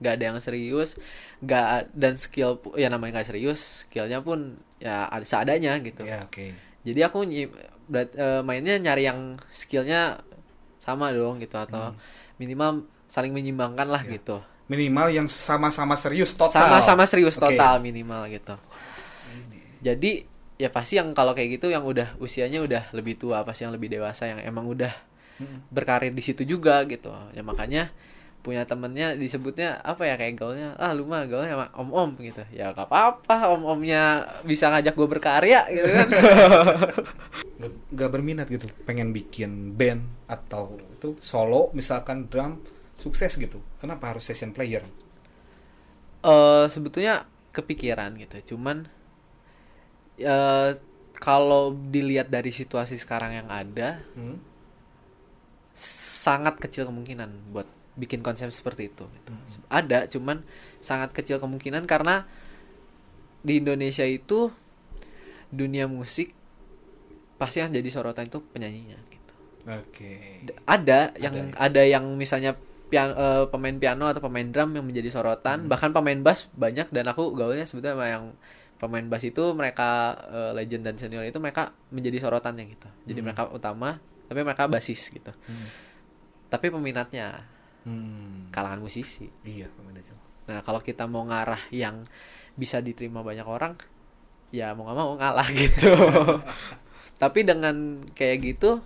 [0.00, 0.96] Nggak ada yang serius
[1.36, 6.00] nggak dan skill ya namanya nggak serius skillnya pun ya ada seadanya gitu.
[6.00, 6.52] Ya, oke.
[6.80, 7.52] jadi aku nyi-
[7.86, 10.20] berat- eh, mainnya nyari yang skillnya
[10.78, 11.56] sama dong gitu.
[11.58, 11.92] Atau
[12.36, 14.10] minimal saling menyimbangkan lah Hmm.
[14.10, 14.16] Iya.
[14.18, 16.58] gitu Minimal yang sama-sama serius total.
[16.58, 18.58] sama-sama serius total minimal gitu
[19.78, 23.70] jadi ya pasti yang kalau kayak gitu yang udah usianya udah lebih tua pasti yang
[23.70, 24.90] lebih dewasa yang emang udah
[25.36, 25.68] Mm-mm.
[25.68, 27.92] berkarir di situ juga gitu ya makanya
[28.46, 32.42] punya temennya disebutnya apa ya kayak gaulnya ah lu mah gaulnya sama om om gitu
[32.58, 34.02] ya gak apa apa om omnya
[34.50, 36.08] bisa ngajak gue berkarya gitu kan
[37.58, 38.66] Nggak, nggak berminat gitu.
[38.88, 42.60] Pengen bikin band atau itu solo misalkan drum
[43.02, 43.58] sukses gitu.
[43.80, 44.84] Kenapa harus session player?
[46.26, 47.14] eh sebetulnya
[47.56, 48.76] kepikiran gitu cuman
[50.20, 50.70] eh
[51.16, 54.40] kalau dilihat dari situasi sekarang yang ada Hmm?
[56.24, 59.32] sangat kecil kemungkinan buat bikin konsep seperti itu gitu.
[59.72, 60.44] ada cuman
[60.84, 62.28] sangat kecil kemungkinan karena
[63.40, 64.52] di Indonesia itu
[65.48, 66.36] dunia musik
[67.40, 69.34] pasti yang jadi sorotan itu penyanyinya gitu.
[69.68, 70.44] Oke.
[70.44, 72.56] D- ada yang ada yang misalnya
[72.90, 77.04] pian, eh, pemain piano atau pemain drum yang menjadi sorotan bahkan pemain bass banyak dan
[77.10, 78.24] aku gaulnya sebetulnya sama yang
[78.76, 82.88] pemain bass itu mereka eh, legend dan senior itu mereka menjadi sorotannya gitu.
[83.08, 85.30] Jadi mereka utama tapi mereka basis gitu.
[85.46, 85.70] Hmm.
[86.46, 87.42] tapi peminatnya
[87.86, 88.50] Hmm.
[88.50, 89.70] kalangan musisi Iya,
[90.46, 92.02] nah kalau kita mau ngarah yang
[92.58, 93.78] bisa diterima banyak orang
[94.50, 95.90] ya mau nggak mau ngalah gitu
[97.16, 98.82] tapi dengan kayak gitu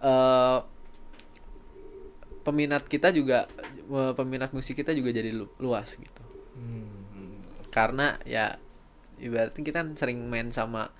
[0.00, 0.58] eh
[2.40, 7.46] peminat kita juga eh, peminat musik kita juga jadi lu- luas gitu Hmm.
[7.70, 8.58] karena ya
[9.22, 10.90] ibaratnya kita sering main sama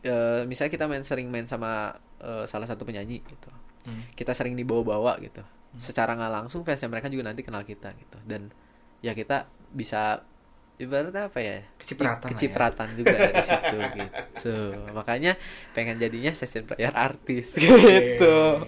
[0.00, 1.90] eh misalnya kita main sering main sama
[2.22, 3.50] eh, salah satu penyanyi gitu
[3.88, 4.04] Hmm.
[4.14, 5.40] kita sering dibawa-bawa gitu
[5.76, 8.48] secara nggak langsung fansnya mereka juga nanti kenal kita gitu dan
[9.04, 10.24] ya kita bisa
[10.78, 12.30] ibaratnya apa ya Kecipratan lah ya.
[12.32, 14.56] kecipratan juga dari situ gitu
[14.94, 15.36] makanya
[15.74, 18.62] pengen jadinya session player artis gitu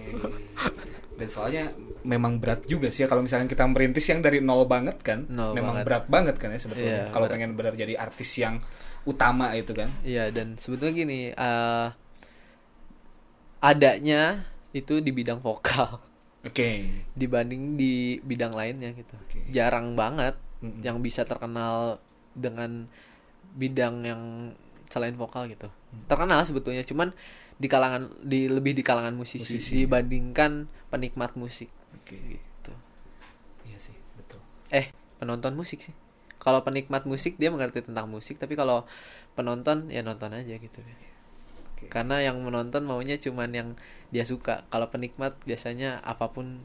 [1.17, 1.69] Dan soalnya
[2.01, 5.29] memang berat juga sih ya kalau misalnya kita merintis yang dari nol banget kan.
[5.29, 5.85] Nol memang banget.
[5.85, 6.97] berat banget kan ya sebetulnya.
[7.05, 8.57] Iya, kalau pengen benar jadi artis yang
[9.05, 9.85] utama itu kan.
[10.01, 11.87] Iya dan sebetulnya gini eh
[13.61, 16.01] adanya itu di bidang vokal
[16.41, 16.89] Oke.
[17.13, 19.45] dibanding di bidang lainnya gitu Oke.
[19.53, 20.81] jarang banget Mm-mm.
[20.81, 22.01] yang bisa terkenal
[22.33, 22.89] dengan
[23.53, 24.21] bidang yang
[24.89, 25.69] selain vokal gitu
[26.07, 27.11] terkenal sebetulnya cuman
[27.61, 29.85] di kalangan di lebih di kalangan musisi, Musisi, ya.
[29.85, 32.17] dibandingkan penikmat musik Oke.
[32.17, 32.73] gitu
[33.69, 34.41] Iya sih, betul.
[34.73, 34.89] eh
[35.21, 35.93] penonton musik sih
[36.41, 38.81] kalau penikmat musik dia mengerti tentang musik tapi kalau
[39.37, 40.81] penonton ya nonton aja gitu
[41.81, 41.89] Oke.
[41.89, 43.69] karena yang menonton maunya cuman yang
[44.13, 46.61] dia suka kalau penikmat biasanya apa pun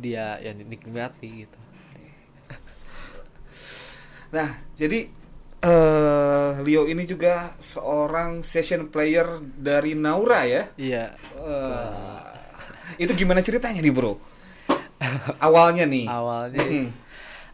[0.00, 1.58] dia ya nikmati gitu
[4.26, 5.06] Nah, jadi
[5.62, 9.24] eh Leo ini juga seorang session player
[9.56, 10.62] dari Naura ya.
[10.76, 12.20] iya Eh,
[13.00, 14.18] itu gimana ceritanya nih, Bro?
[15.46, 16.06] Awalnya nih.
[16.08, 16.88] awalnya Mm-mm.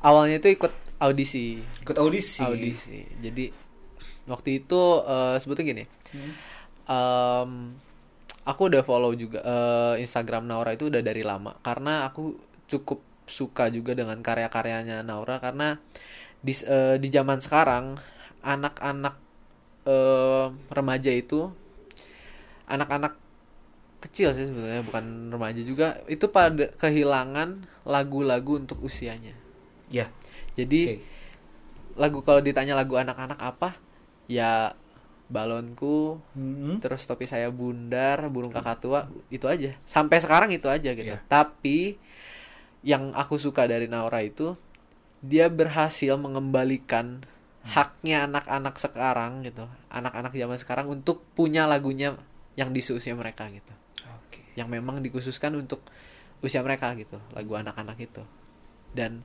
[0.03, 2.43] awalnya itu ikut audisi Ikut audisi.
[2.43, 3.51] audisi jadi
[4.27, 5.85] waktu itu eh, sebetulnya gini
[6.93, 7.51] em,
[8.45, 12.37] aku udah follow juga eh, Instagram Naura itu udah dari lama karena aku
[12.69, 15.79] cukup suka juga dengan karya-karyanya Naura karena
[16.43, 17.97] di eh, di zaman sekarang
[18.43, 19.15] anak-anak
[19.87, 21.49] eh, remaja itu
[22.67, 23.15] anak-anak
[24.03, 29.35] kecil sih sebetulnya bukan remaja juga itu pada kehilangan lagu-lagu untuk usianya
[29.93, 30.09] Ya.
[30.59, 31.05] jadi Oke.
[31.95, 33.77] lagu kalau ditanya lagu anak-anak apa
[34.27, 34.73] ya
[35.33, 36.77] balonku Mm-mm.
[36.85, 39.01] terus topi saya bundar burung kakak tua
[39.33, 39.73] itu aja.
[39.89, 41.17] Sampai sekarang itu aja gitu.
[41.17, 41.25] Iya.
[41.25, 41.97] tapi
[42.85, 44.59] yang aku suka dari Naura itu
[45.23, 47.23] dia berhasil mengembalikan
[47.63, 49.65] haknya anak-anak sekarang gitu.
[49.89, 52.19] Anak-anak zaman sekarang untuk punya lagunya
[52.59, 53.73] yang di usia mereka gitu.
[54.03, 54.43] Oke.
[54.59, 55.81] yang memang dikhususkan untuk
[56.43, 58.23] usia mereka gitu lagu anak-anak itu.
[58.93, 59.23] Dan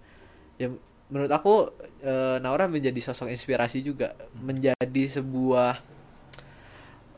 [0.62, 0.70] ya
[1.10, 1.74] menurut aku
[2.06, 4.13] eh, Naura menjadi sosok inspirasi juga.
[4.38, 5.97] Menjadi sebuah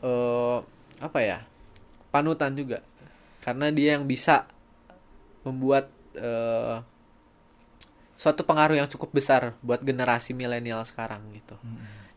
[0.00, 0.58] eh
[1.00, 1.38] apa ya
[2.10, 2.82] panutan juga.
[3.40, 4.44] Karena dia yang bisa
[5.46, 6.76] membuat eh,
[8.20, 11.56] suatu pengaruh yang cukup besar buat generasi milenial sekarang gitu.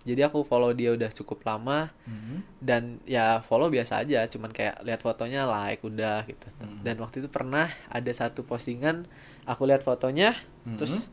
[0.04, 2.44] Jadi aku follow dia udah cukup lama Mm-mm.
[2.60, 6.52] dan ya follow biasa aja cuman kayak lihat fotonya like udah gitu.
[6.84, 9.08] Dan waktu itu pernah ada satu postingan
[9.48, 10.36] aku lihat fotonya
[10.76, 11.08] terus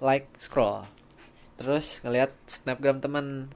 [0.00, 0.88] like scroll.
[1.60, 3.52] Terus ngelihat snapgram teman.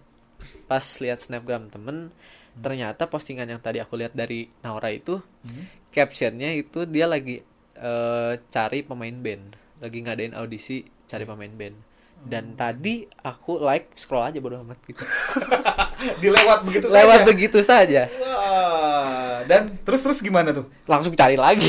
[0.69, 2.13] Pas lihat snapgram temen
[2.55, 5.19] ternyata postingan yang tadi aku lihat dari Naura itu
[5.95, 7.43] captionnya itu dia lagi
[7.79, 9.55] eh, cari pemain band.
[9.83, 11.77] Lagi ngadain audisi cari pemain band.
[12.25, 15.05] Dan tadi aku like scroll aja bodo amat gitu.
[16.25, 17.29] Dilewat begitu lewat saja.
[17.29, 18.03] begitu saja.
[18.09, 20.65] Wah, dan terus terus gimana tuh?
[20.89, 21.69] langsung cari lagi.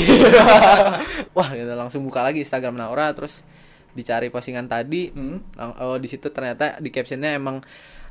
[1.35, 3.43] Wah gitu, langsung buka lagi Instagram Naura terus
[3.91, 5.11] dicari postingan tadi.
[5.11, 5.43] Hmm.
[5.59, 7.59] Oh di situ ternyata di captionnya emang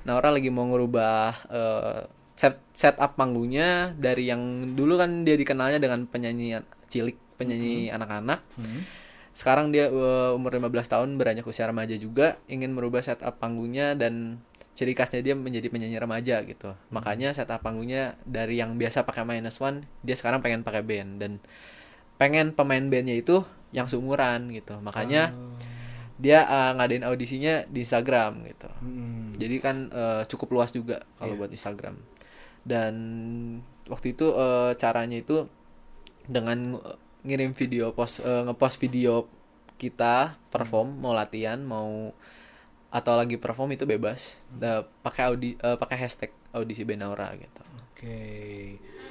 [0.04, 2.00] Naura lagi mau ngerubah eh,
[2.34, 6.58] set setup panggungnya dari yang dulu kan dia dikenalnya dengan penyanyi
[6.90, 8.42] cilik penyanyi anak-anak.
[8.58, 8.82] Hmm.
[9.34, 14.38] sekarang dia eh, umur 15 tahun beranjak usia remaja juga ingin merubah setup panggungnya dan
[14.78, 16.70] ciri khasnya dia menjadi penyanyi remaja gitu.
[16.94, 21.18] Makanya setup panggungnya dari yang biasa pakai minus one dia sekarang pengen pakai band.
[21.18, 21.32] Dan
[22.14, 23.42] pengen pemain bandnya itu
[23.74, 24.78] yang seumuran gitu.
[24.78, 25.34] Makanya
[26.14, 28.70] dia eh, ngadain audisinya di Instagram gitu.
[28.78, 29.34] Hmm.
[29.34, 31.40] jadi kan eh, cukup luas juga kalau Iya.
[31.42, 31.94] buat Instagram
[32.64, 32.94] dan
[33.87, 35.44] waktu itu eh, caranya itu
[36.24, 36.81] dengan
[37.20, 39.29] ngirim video post eh, ngepost video
[39.77, 42.12] kita perform mau latihan mau
[42.88, 47.62] atau lagi perform itu bebas Da- pakai audi eh, pakai hashtag audisi Benaura gitu
[47.94, 48.20] Oke.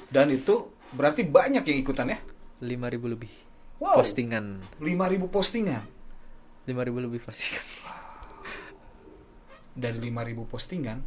[0.06, 2.18] Dan itu berarti banyak yang ikutan ya?
[2.60, 2.74] 5000
[3.08, 3.32] lebih
[3.82, 3.98] Wow.
[3.98, 5.82] postingan 5000 postingan.
[6.64, 7.64] 5000 lebih postingan
[9.74, 10.98] Dari 5000 postingan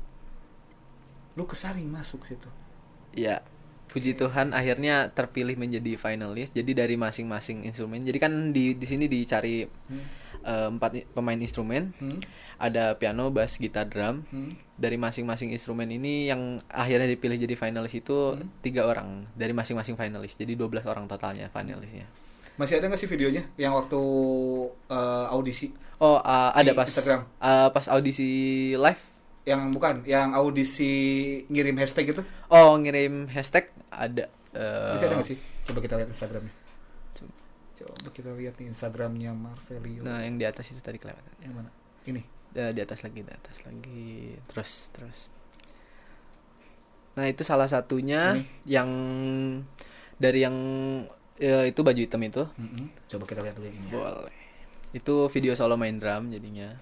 [1.38, 2.50] lu kesaring masuk situ.
[3.14, 3.46] Ya,
[3.88, 6.50] puji Tuhan akhirnya terpilih menjadi finalis.
[6.50, 8.02] Jadi dari masing-masing instrumen.
[8.02, 9.62] Jadi kan di di sini dicari
[10.44, 11.94] eh, empat i- pemain instrumen.
[11.96, 12.18] Hmm.
[12.58, 14.26] Ada piano, bass, gitar, drum.
[14.28, 14.50] Hmm.
[14.74, 18.50] Dari masing-masing instrumen ini yang akhirnya dipilih jadi finalis itu Hmm.
[18.60, 20.34] tiga orang dari masing-masing finalis.
[20.36, 22.10] Jadi 12 orang totalnya finalisnya.
[22.56, 24.02] Masih ada nggak sih videonya yang waktu
[24.90, 27.22] eh, audisi Oh, eh, ada pas Instagram.
[27.38, 28.30] eh, pas audisi
[28.74, 29.02] live.
[29.48, 30.92] Yang bukan yang audisi
[31.48, 32.22] ngirim hashtag itu?
[32.52, 35.38] Oh, ngirim hashtag ada eh, Masih ada nggak sih?
[35.64, 36.54] Coba kita lihat Instagramnya.
[37.78, 40.04] Coba kita lihat nih Instagramnya Marvelio.
[40.04, 41.32] Nah, yang di atas itu tadi kelewatan.
[41.40, 41.72] yang mana?
[42.04, 42.22] Ini.
[42.58, 45.30] Eh, di atas lagi di atas lagi terus terus
[47.14, 48.46] nah itu salah satunya Ini.
[48.66, 48.90] yang
[50.18, 50.56] dari yang
[51.38, 52.88] eh, itu baju hitam itu Mm-mm.
[53.06, 53.78] Coba kita lihat dulu ini.
[53.78, 53.94] ya.
[53.94, 54.38] boleh
[54.90, 56.74] itu video solo main drum jadinya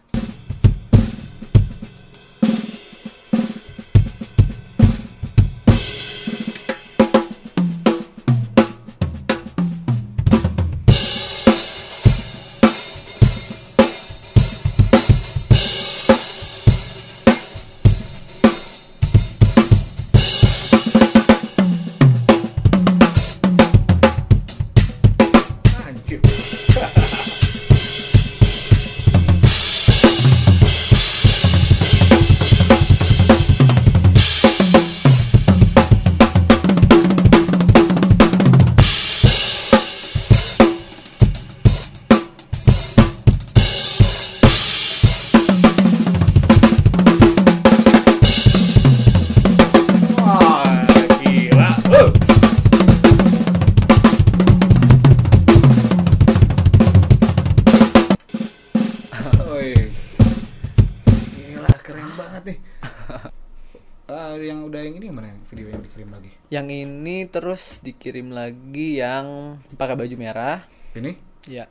[66.55, 70.63] yang ini terus dikirim lagi yang pakai baju merah
[70.93, 71.11] Ini?
[71.45, 71.67] ya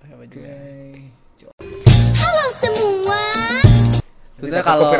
[0.00, 0.42] pakai baju Oke.
[0.42, 1.14] merah.
[2.16, 3.22] Halo semua.
[4.34, 4.90] sebetulnya kalau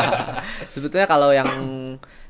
[0.72, 1.50] sebetulnya kalau yang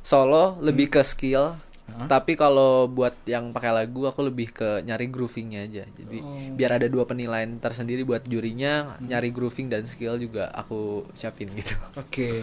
[0.01, 1.53] solo lebih ke skill
[1.85, 2.09] Hah?
[2.09, 6.57] tapi kalau buat yang pakai lagu aku lebih ke nyari groovingnya aja jadi Oh.
[6.57, 11.77] biar ada dua penilaian tersendiri buat jurinya nyari grooving dan skill juga aku siapin gitu
[11.95, 12.41] Oke.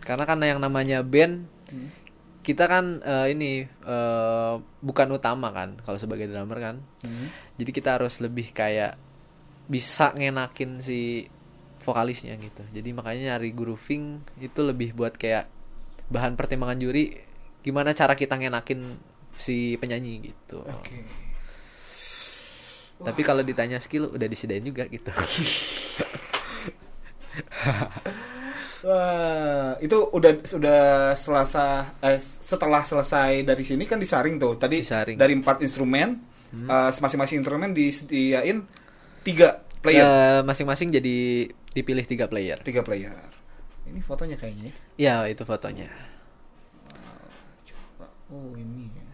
[0.00, 1.92] karena kan yang namanya band Hmm.
[2.40, 7.30] Kita kan eh, ini eh, bukan utama kan kalau sebagai drummer kan Hmm.
[7.54, 8.98] jadi kita harus lebih kayak
[9.68, 11.28] bisa ngenakin si
[11.78, 15.46] vokalisnya gitu jadi makanya nyari grooving itu lebih buat kayak
[16.08, 17.14] bahan pertimbangan juri
[17.60, 18.96] gimana cara kita ngenakin
[19.38, 20.98] si penyanyi gitu Oke.
[22.98, 25.12] tapi kalau ditanya skill udah disediain juga gitu
[28.88, 30.80] Wah, itu udah sudah
[31.12, 34.56] selasa eh, setelah selesai dari sini kan disaring tuh.
[34.56, 35.20] Tadi Disaring.
[35.20, 36.16] dari empat instrumen,
[36.64, 38.64] eh, masing-masing instrumen disediain
[39.20, 41.16] tiga player, Eh, masing-masing jadi
[41.68, 43.12] dipilih tiga player tiga player.
[43.84, 44.72] Ini fotonya kayaknya.
[44.96, 45.28] ya ya.
[45.28, 45.88] itu fotonya
[47.64, 48.08] Coba.
[48.28, 48.88] Oh ini.
[48.88, 49.04] ya.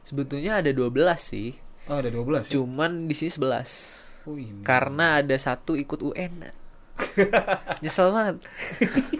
[0.00, 1.52] sebetulnya ada 12 sih
[1.88, 2.52] Oh ada 12 ya?
[2.52, 4.60] cuman di sini 11 Oh ini.
[4.60, 6.52] karena ada satu ikut UN
[7.82, 8.36] nyesel banget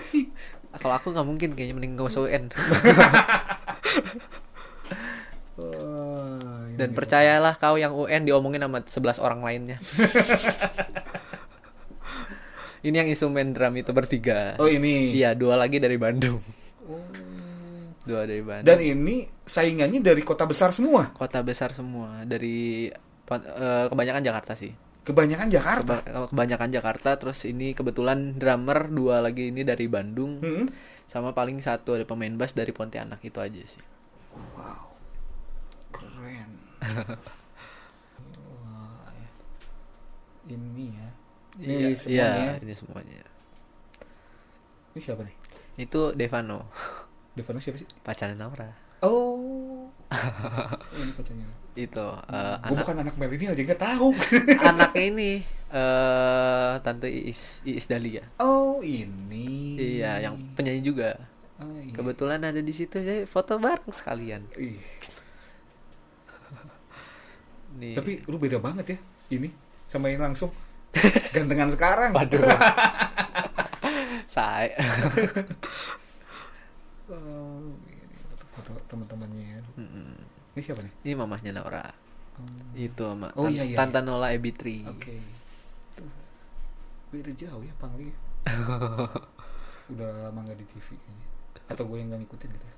[0.80, 2.52] kalau aku nggak mungkin kayaknya mending nggak usah UN
[6.76, 9.80] Dan percayalah kau yang UN diomongin sama 11 orang lainnya.
[12.84, 14.60] ini yang instrumen drum itu bertiga.
[14.60, 15.16] Oh ini.
[15.16, 16.44] Iya, dua lagi dari Bandung.
[18.04, 18.68] Dua dari Bandung.
[18.68, 21.08] Dan ini saingannya dari kota besar semua.
[21.16, 24.76] kota besar semua dari eh, kebanyakan Jakarta sih.
[25.06, 26.02] Kebanyakan Jakarta.
[26.02, 30.42] Keba- kebanyakan Jakarta terus ini kebetulan drummer dua lagi ini dari Bandung.
[30.42, 30.66] Hmm.
[31.06, 33.82] Sama paling satu ada pemain bass dari Pontianak itu aja sih.
[34.52, 34.90] Wow.
[35.94, 36.50] Keren.
[40.46, 40.54] Ya.
[40.54, 41.08] Ini ya.
[41.56, 42.38] Ini Iya, semuanya.
[42.38, 43.18] iya, ini semuanya.
[44.94, 45.36] Ini siapa nih?
[45.76, 46.68] Itu Devano,
[47.34, 47.88] Devano siapa sih?
[48.00, 48.70] pacarnya Naura.
[49.02, 49.90] Oh.
[51.00, 51.48] ini pacarnya.
[51.76, 54.08] Itu eh, Gue anak bukan anak milenial jadi gak tahu.
[54.72, 55.30] anaknya ini
[55.66, 58.24] eh tante Iis, Iis Dahlia.
[58.40, 59.76] oh, ini.
[59.76, 61.20] Iya, yang penyanyi juga.
[61.56, 61.92] Oh, iya.
[61.92, 64.44] Kebetulan ada di situ jadi foto bareng sekalian.
[64.56, 64.76] Ih,
[67.80, 67.92] Nih.
[67.92, 68.98] tapi lu beda banget ya
[69.32, 69.52] ini
[69.84, 70.48] sama yang langsung
[71.32, 72.12] gantengan sekarang.
[72.16, 72.40] Waduh.
[74.26, 74.72] Saya.
[77.06, 77.60] Oh,
[78.88, 79.60] teman-temannya.
[79.76, 80.05] Mm-mm.
[80.56, 80.92] Ini siapa nih?
[81.04, 81.84] Ini mamahnya Naura.
[82.72, 84.88] Itu sama Oh, iya, iya, Tante Nola Ebitri.
[84.88, 85.20] Oke.
[85.92, 86.08] Tuh.
[87.12, 88.08] Beda jauh ya Pangli.
[89.92, 91.26] Udah lama nggak di TV kayaknya.
[91.68, 92.72] Atau gue yang nggak ngikutin gitu ya.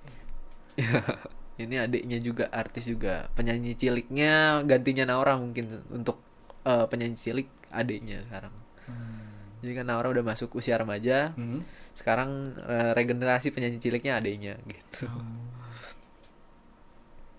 [1.62, 3.30] Ini adiknya juga artis juga.
[3.38, 6.18] Penyanyi ciliknya gantinya Naura mungkin untuk
[6.66, 8.54] eh, penyanyi cilik adiknya sekarang.
[8.90, 9.22] Hmm.
[9.62, 11.30] Jadi kan Naura udah masuk usia remaja.
[11.38, 11.62] Hmm.
[11.94, 15.06] Sekarang eh, regenerasi penyanyi ciliknya adiknya gitu.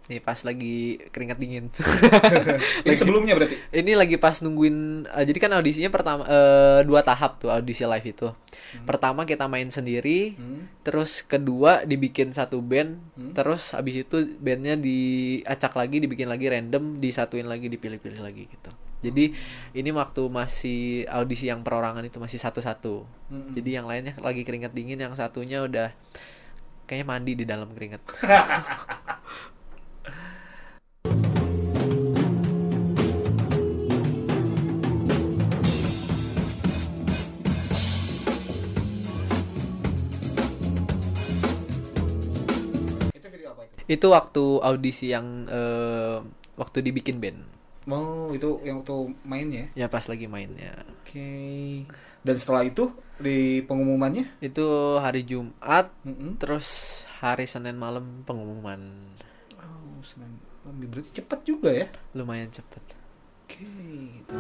[0.09, 0.75] Nih pas lagi
[1.07, 1.69] keringat dingin.
[2.85, 3.61] Ini sebelumnya berarti.
[3.69, 8.07] ini lagi pas nungguin eh, jadi kan audisinya pertama eh, dua tahap tuh audisi live
[8.07, 8.27] itu
[8.83, 10.65] pertama kita main sendiri Hmm.
[10.81, 13.31] terus kedua dibikin satu band Hmm.
[13.31, 19.31] terus abis itu bandnya diacak lagi dibikin lagi random disatuin lagi dipilih-pilih lagi gitu jadi
[19.73, 23.53] ini waktu masih audisi yang perorangan itu masih satu-satu Mm-mm.
[23.53, 25.93] jadi yang lainnya lagi keringat dingin yang satunya udah
[26.83, 28.01] kayaknya mandi di dalam keringat
[43.89, 44.05] itu?
[44.07, 46.21] waktu audisi yang eh,
[46.55, 47.41] waktu dibikin band
[47.83, 49.65] Mau itu yang waktu mainnya.
[49.73, 51.25] ya pas lagi mainnya Oke.
[52.21, 54.37] Dan setelah itu di pengumumannya?
[54.39, 56.37] itu hari Jumat Mm-mm.
[56.37, 56.67] terus
[57.17, 59.09] hari Senin malam pengumuman
[59.57, 60.37] Oh, Senin.
[60.63, 61.87] Oh, berarti cepat juga ya?
[62.13, 62.83] lumayan cepet
[63.43, 63.65] Oke.
[63.65, 64.37] gitu.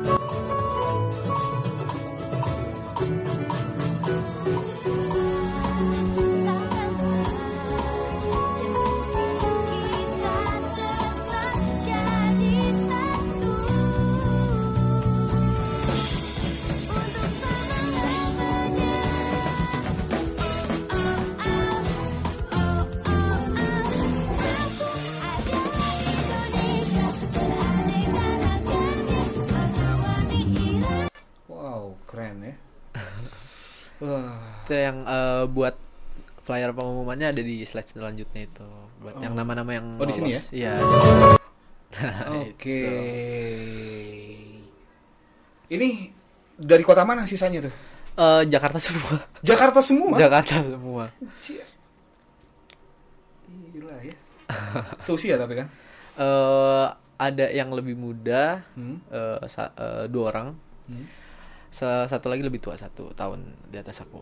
[32.19, 32.55] Keren ya.
[34.01, 34.43] Wah.
[34.61, 35.75] itu yang eh, buat
[36.41, 38.67] flyer pengumumannya ada di slide selanjutnya itu
[38.99, 40.51] buat yang nama-nama yang Oh, di sini lolos.
[40.51, 40.75] iya
[42.41, 42.79] Oke.
[42.83, 42.95] Itu.
[45.69, 45.89] Ini
[46.55, 47.73] dari kota mana sisanya tuh?
[48.15, 50.15] Eh, Jakarta semua Jakarta semua.
[50.15, 51.07] Jakarta semua.
[53.69, 54.15] Gila ya.
[54.99, 55.67] Seusia tapi kan.
[56.15, 58.99] eh ada yang lebih muda Hmm.
[59.45, 60.47] sa- eh, dua orang
[60.87, 61.05] Hmm.
[61.69, 64.19] Sa- satu lagi lebih tua satu tahun di atas aku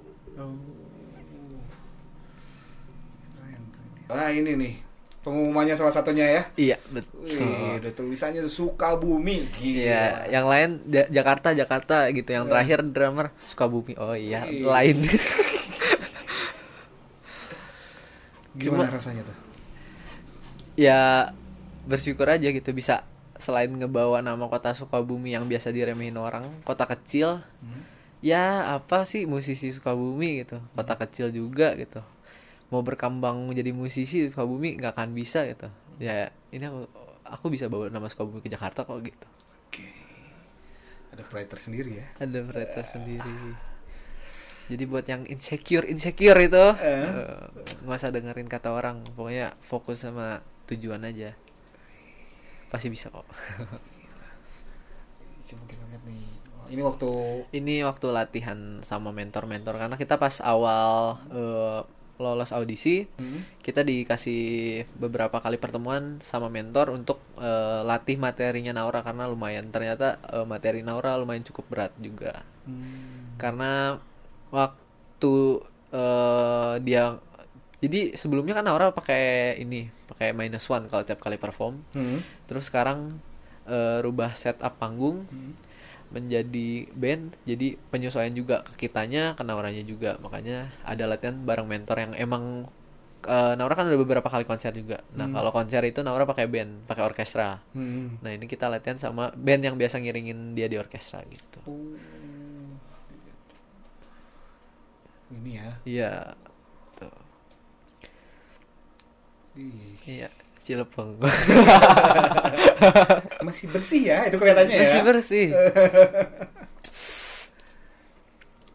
[4.08, 4.74] Ah ini nih
[5.20, 6.44] pengumumannya salah satunya ya.
[6.56, 9.44] iya betul Wih, udah tulisannya Sukabumi.
[9.52, 9.76] Gila.
[9.84, 12.32] Iya, yang lain Ja- Jakarta Jakarta gitu.
[12.32, 12.52] Yang Ya.
[12.56, 14.00] terakhir drummer Sukabumi.
[14.00, 14.64] Oh iya, Iya.
[14.64, 15.04] lain.
[18.56, 19.36] Gimana Cuma- rasanya tuh?
[20.78, 21.34] ya
[21.84, 23.02] bersyukur aja gitu bisa
[23.38, 27.42] selain ngebawa nama kota Sukabumi yang biasa diremehin orang, kota kecil.
[27.62, 27.82] Hmm.
[28.22, 30.58] Ya apa sih musisi Sukabumi gitu.
[30.74, 32.02] Kota kecil juga gitu.
[32.74, 35.70] Mau berkembang menjadi musisi Sukabumi nggak akan bisa gitu.
[36.02, 36.90] Ya ini aku
[37.26, 39.28] aku bisa bawa nama Sukabumi ke Jakarta kok gitu.
[39.70, 39.88] Oke.
[41.14, 42.06] Ada pride tersendiri ya.
[42.18, 43.56] Ada mereka sendiri.
[44.68, 47.08] Jadi buat yang insecure insecure itu eh,
[47.88, 49.00] nggak usah dengerin kata orang.
[49.16, 51.32] Pokoknya fokus sama tujuan aja.
[52.68, 53.26] Pasti bisa kok.
[55.48, 56.28] Coba kita lihat nih.
[56.52, 57.10] Oh, Ini waktu
[57.56, 61.80] Ini waktu latihan sama mentor-mentor karena kita pas awal eh,
[62.18, 63.46] lolos audisi Hmm.
[63.62, 64.42] kita dikasih
[64.98, 70.82] beberapa kali pertemuan sama mentor untuk eh, latih materinya Naura karena lumayan ternyata eh, materi
[70.82, 73.38] Naura lumayan cukup berat juga Hmm.
[73.38, 74.02] karena
[74.50, 75.36] waktu
[75.94, 77.22] eh, dia
[77.78, 82.20] jadi sebelumnya kan Naura pakai ini pakai minus one kalau tiap kali perform Hmm.
[82.48, 83.20] Terus sekarang
[83.68, 85.28] eh, rubah setup panggung
[86.08, 90.16] menjadi band jadi penyesuaian juga ke kitanya ke Nauranya juga.
[90.24, 92.72] Makanya ada latihan bareng mentor yang emang
[93.28, 95.04] eh, Naura kan udah beberapa kali konser juga.
[95.20, 97.60] Nah kalau konser itu Naura pakai band pakai orkestra.
[97.76, 98.18] Hmm.
[98.24, 101.60] nah ini kita latihan sama band yang biasa ngiringin dia di orkestra gitu.
[101.68, 101.96] Oh.
[105.28, 105.70] Ini ya.
[105.84, 106.12] iya
[106.96, 107.12] tuh.
[110.08, 111.16] Iya Cilepeng
[113.48, 114.80] Masih bersih ya, itu kelihatannya ya.
[114.84, 115.48] bersih bersih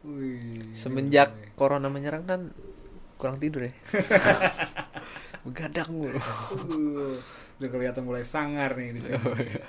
[0.08, 2.40] Wih, semenjak corona menyerang kan
[3.20, 3.72] kurang tidur ya
[5.44, 6.16] begadang mulu
[6.72, 7.20] Uh,
[7.60, 9.18] udah kelihatan mulai sangar nih di sini.
[9.22, 9.62] Oh, iya.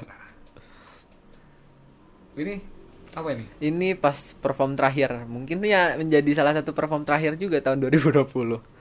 [2.33, 2.55] Ini
[3.13, 3.45] apa ini?
[3.61, 8.72] Ini pas perform terakhir, mungkin ya menjadi salah satu perform terakhir juga tahun 2020.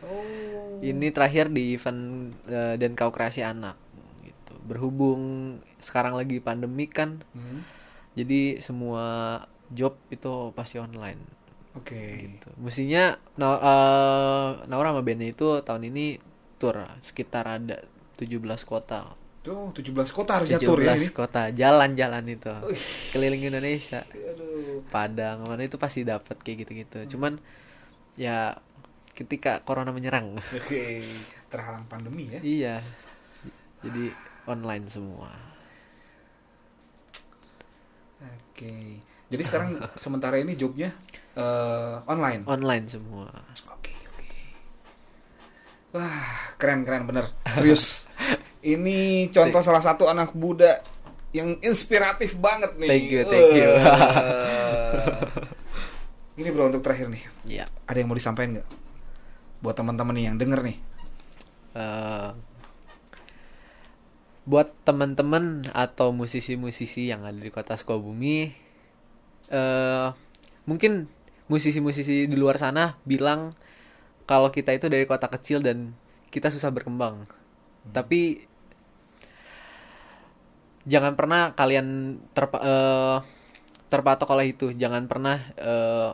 [0.85, 2.01] Ini terakhir di event
[2.45, 3.79] eh, dan kau kreasi anak
[4.21, 4.55] gitu.
[4.63, 5.23] Berhubung
[5.79, 7.63] sekarang lagi pandemi kan, Hmm.
[8.13, 11.23] jadi semua job itu pasti online
[11.73, 12.29] Oke.
[12.29, 12.51] gitu.
[12.59, 16.19] Mestinya Na- eh, Naura sama bandnya itu tahun ini
[16.57, 17.79] tour sekitar ada
[18.15, 19.15] 17 kota.
[19.43, 21.09] Tuh 17 kota harusnya 17 tur ya ini.
[21.11, 22.53] kota jalan-jalan itu.
[23.11, 24.07] Keliling Indonesia.
[24.07, 24.87] Aduh.
[24.87, 27.17] Padang mana itu pasti dapat kayak gitu-gitu.
[27.17, 27.43] Cuman
[28.15, 28.55] ya
[29.13, 30.41] ketika corona menyerang.
[30.41, 31.05] Oke,
[31.53, 32.41] terhalang pandemi ya.
[32.41, 32.77] iya.
[33.83, 34.15] Jadi
[34.49, 35.31] online semua.
[38.23, 39.03] Oke.
[39.33, 40.93] Jadi sekarang sementara ini jobnya
[41.37, 42.43] eh, online.
[42.49, 43.29] Online semua.
[43.73, 44.31] Oke, oke.
[45.97, 47.33] Wah, keren keren bener.
[47.53, 48.09] Serius.
[48.63, 50.79] Ini contoh salah satu anak muda
[51.35, 52.87] yang inspiratif banget nih.
[52.87, 53.71] Thank you, thank you.
[56.39, 57.27] Ini bro untuk terakhir nih.
[57.43, 57.67] Iya.
[57.91, 58.82] Ada yang mau disampaikan nggak?
[59.63, 60.79] Buat teman-teman nih yang denger nih.
[61.79, 62.31] Eh,
[64.43, 68.51] buat teman-teman atau musisi-musisi yang ada di kota Sukabumi
[69.55, 70.09] eh
[70.67, 71.07] mungkin
[71.47, 73.55] musisi-musisi di luar sana bilang
[74.27, 75.95] kalau kita itu dari kota kecil dan
[76.33, 77.27] kita susah berkembang.
[77.91, 78.47] Tapi
[80.89, 83.19] jangan pernah kalian terpa eh,
[83.93, 84.73] terpatok oleh itu.
[84.75, 86.11] Jangan pernah eh,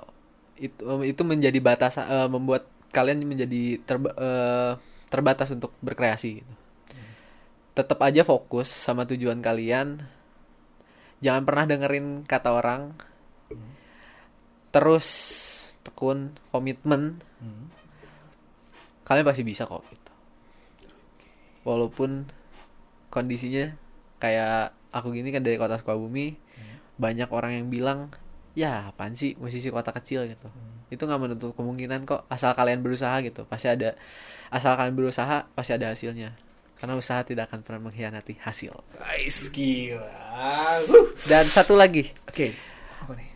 [0.59, 4.73] itu itu menjadi batas eh, membuat kalian menjadi terba- eh,
[5.09, 6.55] terbatas untuk berkreasi gitu.
[7.77, 10.03] Tetap aja fokus sama tujuan kalian.
[11.23, 12.95] Jangan pernah dengerin kata orang.
[14.75, 15.07] Terus
[15.87, 17.23] tekun komitmen.
[19.07, 20.13] Kalian pasti bisa kok gitu.
[21.65, 22.29] Walaupun
[23.09, 23.73] kondisinya
[24.21, 26.37] kayak aku gini kan dari kota Sukabumi,
[27.01, 28.13] banyak orang yang bilang,
[28.59, 30.51] "Ya, apaan sih musisi kota kecil gitu."
[30.91, 33.47] Itu nggak menutup kemungkinan kok asal kalian berusaha gitu.
[33.47, 33.95] Pasti ada
[34.51, 36.35] asal kalian berusaha pasti ada hasilnya.
[36.79, 38.71] Karena usaha tidak akan pernah mengkhianati hasil.
[38.95, 40.79] Guys, gila.
[41.27, 42.55] Dan satu lagi, Oke.
[43.03, 43.29] Apa nih?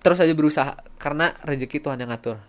[0.00, 2.40] terus aja berusaha karena rezeki Tuhan yang ngatur.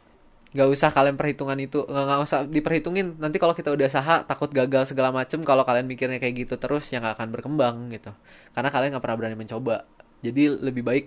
[0.55, 3.19] Gak usah kalian perhitungan itu, nggak nggak usah diperhitungin.
[3.19, 5.43] Nanti kalau kita udah usaha takut gagal segala macem.
[5.43, 8.15] Kalau kalian mikirnya kayak gitu terus, ya nggak akan berkembang gitu.
[8.55, 9.84] Karena kalian nggak pernah berani mencoba.
[10.23, 11.05] Jadi lebih baik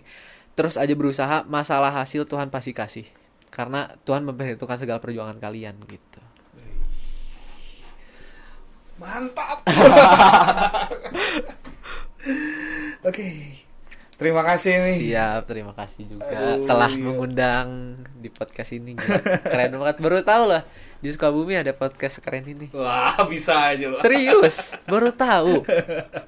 [0.54, 1.42] terus aja berusaha.
[1.46, 3.06] Masalah hasil Tuhan pasti kasih.
[3.50, 6.22] Karena Tuhan memperhitungkan segala perjuangan kalian gitu.
[9.00, 9.64] Mantap.
[13.08, 13.60] Oke.
[14.20, 14.96] Terima kasih nih.
[15.00, 17.00] Siap, terima kasih juga Aduh, telah iya.
[17.00, 18.92] mengundang di podcast ini.
[18.92, 19.96] Gila, Keren banget.
[19.96, 20.60] Baru tahu lah
[21.00, 22.68] di Sukabumi ada podcast sekeren ini.
[22.76, 23.96] Wah, bisa aja loh.
[23.96, 25.64] Serius, baru tahu.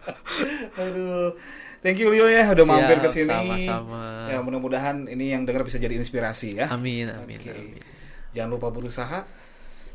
[0.81, 1.37] Aduh.
[1.83, 3.27] Thank you Leo ya udah Siap, mampir ke sini.
[3.27, 4.31] sama-sama.
[4.31, 6.71] Ya, mudah-mudahan ini yang dengar bisa jadi inspirasi ya.
[6.71, 7.51] Amin, amin, Oke.
[7.51, 7.83] amin.
[8.31, 9.27] Jangan lupa berusaha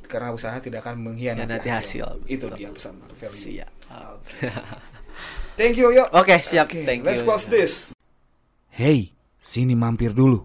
[0.08, 2.04] karena usaha tidak akan mengkhianati hasil.
[2.04, 2.28] hasil.
[2.28, 2.58] Itu Betul.
[2.60, 3.32] dia pesan Marvel.
[3.32, 3.72] Siap.
[3.88, 4.52] Oke.
[5.58, 6.12] Thank you Leo.
[6.12, 6.68] Oke, siap.
[6.68, 7.28] Oke, Thank let's you.
[7.28, 7.96] close this.
[8.76, 10.44] Hei, sini mampir dulu.